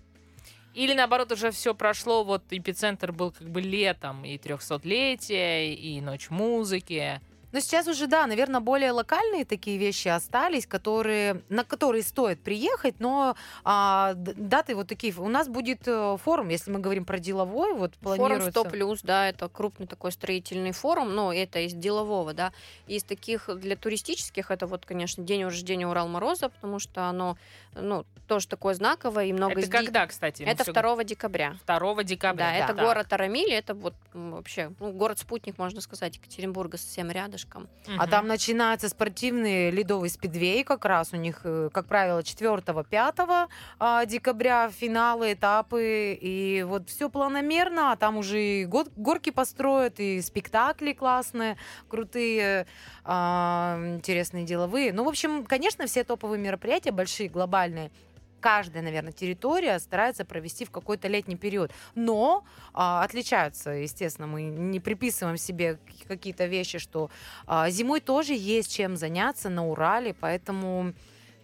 [0.75, 6.29] Или наоборот уже все прошло, вот эпицентр был как бы летом, и 300-летие, и ночь
[6.29, 7.21] музыки.
[7.51, 12.99] Но сейчас уже, да, наверное, более локальные такие вещи остались, которые, на которые стоит приехать,
[12.99, 15.13] но а, даты вот такие.
[15.17, 18.51] У нас будет э, форум, если мы говорим про деловой, вот планируется...
[18.51, 22.51] Форум 100 плюс, да, это крупный такой строительный форум, но это из делового, да.
[22.87, 27.37] Из таких для туристических это вот, конечно, день рождения Урал Мороза, потому что оно,
[27.73, 29.59] ну, тоже такое знаковое и много...
[29.59, 30.43] Это когда, кстати?
[30.43, 30.73] Это все...
[30.73, 31.55] 2 декабря.
[31.65, 32.51] 2 декабря, да.
[32.51, 32.65] да.
[32.65, 32.83] Это да.
[32.83, 37.63] город Арамиль, это вот вообще ну, город-спутник, можно сказать, Екатеринбурга совсем рядышком.
[37.87, 37.95] Угу.
[37.99, 41.13] А там начинается спортивный ледовый спидвей как раз.
[41.13, 43.47] У них, э, как правило, 4-5
[43.79, 46.17] а, декабря финалы, этапы.
[46.19, 51.57] И вот все планомерно, а там уже и горки построят, и спектакли классные,
[51.87, 52.67] крутые,
[53.03, 54.93] а, интересные деловые.
[54.93, 57.91] Ну, в общем, конечно, все топовые мероприятия, большие, глобальные,
[58.39, 61.71] каждая, наверное, территория старается провести в какой-то летний период.
[61.95, 67.09] Но а, отличаются, естественно, мы не приписываем себе какие-то вещи, что
[67.45, 70.93] а, зимой тоже есть чем заняться на Урале, поэтому...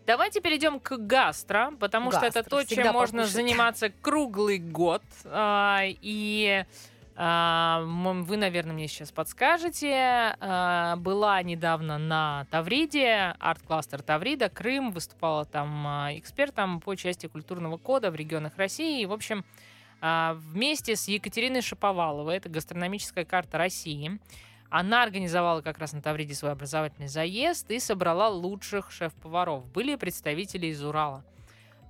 [0.06, 3.36] Давайте перейдем к гастро, потому гастро, что это то, чем можно покушать.
[3.36, 5.02] заниматься круглый год.
[5.24, 6.66] А, и
[7.16, 10.36] вы, наверное, мне сейчас подскажете.
[10.40, 17.78] А, была недавно на Тавриде, арт-кластер Таврида, Крым, выступала там а, экспертом по части культурного
[17.78, 19.02] кода в регионах России.
[19.02, 19.46] И, в общем,
[20.02, 24.20] вместе с Екатериной Шаповаловой, это гастрономическая карта России,
[24.74, 29.68] она организовала как раз на Тавриде свой образовательный заезд и собрала лучших шеф-поваров.
[29.72, 31.24] Были представители из Урала,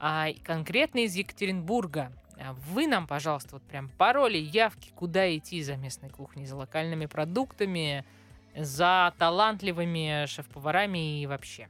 [0.02, 2.12] а конкретно из Екатеринбурга.
[2.40, 7.06] А вы нам, пожалуйста, вот прям пароли, явки, куда идти за местной кухней, за локальными
[7.06, 8.06] продуктами,
[8.56, 11.70] за талантливыми шеф-поварами и вообще.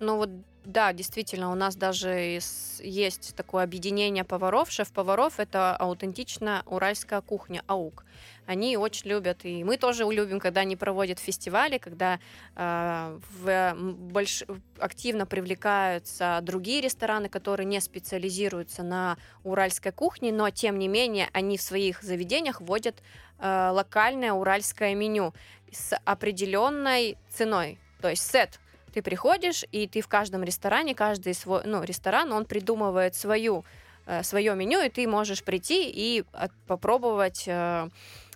[0.00, 0.30] Ну вот
[0.64, 2.38] да, действительно, у нас даже
[2.78, 5.40] есть такое объединение поваров, шеф-поваров.
[5.40, 8.04] Это аутентичная уральская кухня АУК.
[8.46, 12.20] Они очень любят, и мы тоже любим, когда они проводят фестивали, когда
[12.54, 14.44] э, в больш...
[14.78, 21.56] активно привлекаются другие рестораны, которые не специализируются на уральской кухне, но тем не менее они
[21.56, 23.02] в своих заведениях вводят
[23.38, 25.34] э, локальное уральское меню
[25.72, 27.78] с определенной ценой.
[28.00, 28.60] То есть сет
[28.92, 33.64] Ты приходишь, и ты в каждом ресторане, каждый свой, ну, ресторан, он придумывает свою,
[34.06, 36.24] э, свое меню, и ты можешь прийти и
[36.66, 37.88] попробовать э,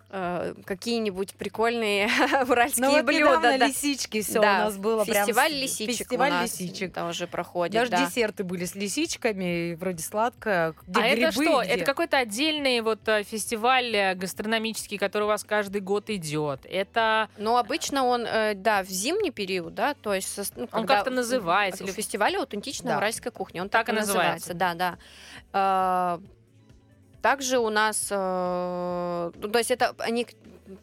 [0.08, 2.08] Э, какие-нибудь прикольные
[2.48, 3.40] уральские ну, вот блюда.
[3.40, 3.56] Да.
[3.56, 4.40] лисички все да.
[4.40, 5.04] у нас было.
[5.04, 6.94] Фестиваль прям, лисичек Фестиваль у нас лисичек.
[6.94, 7.74] тоже проходит.
[7.74, 8.06] Даже да.
[8.06, 10.74] десерты были с лисичками, вроде сладкое.
[10.86, 11.62] Где а грибы, это что?
[11.62, 11.72] Где?
[11.72, 16.60] Это какой-то отдельный вот э, фестиваль э, гастрономический, который у вас каждый год идет?
[16.66, 17.28] Это...
[17.36, 20.38] Ну, обычно он, да, в зимний период, да, то есть...
[20.54, 21.82] Ну, он как-то называется?
[21.82, 21.90] Или...
[21.90, 22.98] Фестиваль аутентичная да.
[22.98, 24.54] уральская кухня, он так, так и называется.
[24.54, 24.98] называется.
[25.52, 26.20] Да, да.
[27.26, 30.28] Также у нас, э, ну, то есть это они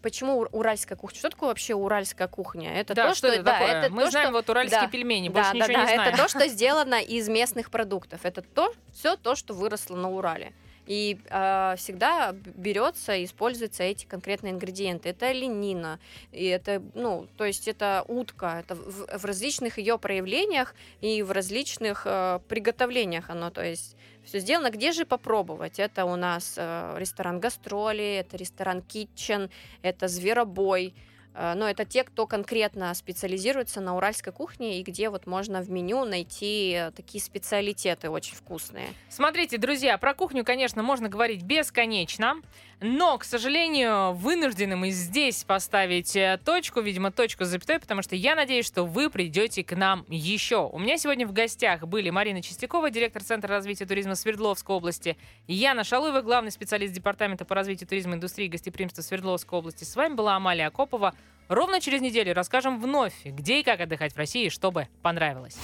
[0.01, 1.17] почему уральская кухня?
[1.17, 2.73] Что такое вообще уральская кухня?
[2.73, 4.33] Это да, то, что, что да, это мы то, знаем что...
[4.33, 6.13] вот уральские да, пельмени, больше да, ничего да, не да, знаем.
[6.13, 8.25] Это то, что сделано из местных продуктов.
[8.25, 10.51] Это то, все то, что выросло на Урале.
[10.85, 15.07] И э, всегда берется используются эти конкретные ингредиенты.
[15.07, 15.97] Это ленина,
[16.33, 21.31] и это, ну, то есть это утка, это в, в различных ее проявлениях и в
[21.31, 24.69] различных э, приготовлениях оно, то есть все сделано.
[24.69, 25.79] Где же попробовать?
[25.79, 29.49] Это у нас э, ресторан Гастроли, это ресторан Kitchen,
[29.81, 30.93] это Зверобой.
[31.33, 35.69] Э, но это те, кто конкретно специализируется на уральской кухне и где вот можно в
[35.69, 38.87] меню найти такие специалитеты очень вкусные.
[39.09, 42.35] Смотрите, друзья, про кухню, конечно, можно говорить бесконечно,
[42.85, 48.17] но, к сожалению, вынуждены мы здесь поставить э, точку, видимо, точку с запятой, потому что
[48.17, 50.67] я надеюсь, что вы придете к нам еще.
[50.67, 55.15] У меня сегодня в гостях были Марина Чистякова, директор Центра развития туризма Свердловской области,
[55.47, 59.85] Яна Шалуева, главный специалист Департамента по развитию туризма, индустрии и гостеприимства Свердловской области.
[59.85, 61.13] С вами была Амалия Акопова.
[61.49, 65.57] Ровно через неделю расскажем вновь, где и как отдыхать в России, чтобы понравилось.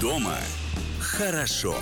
[0.00, 0.36] Дома
[1.00, 1.74] хорошо.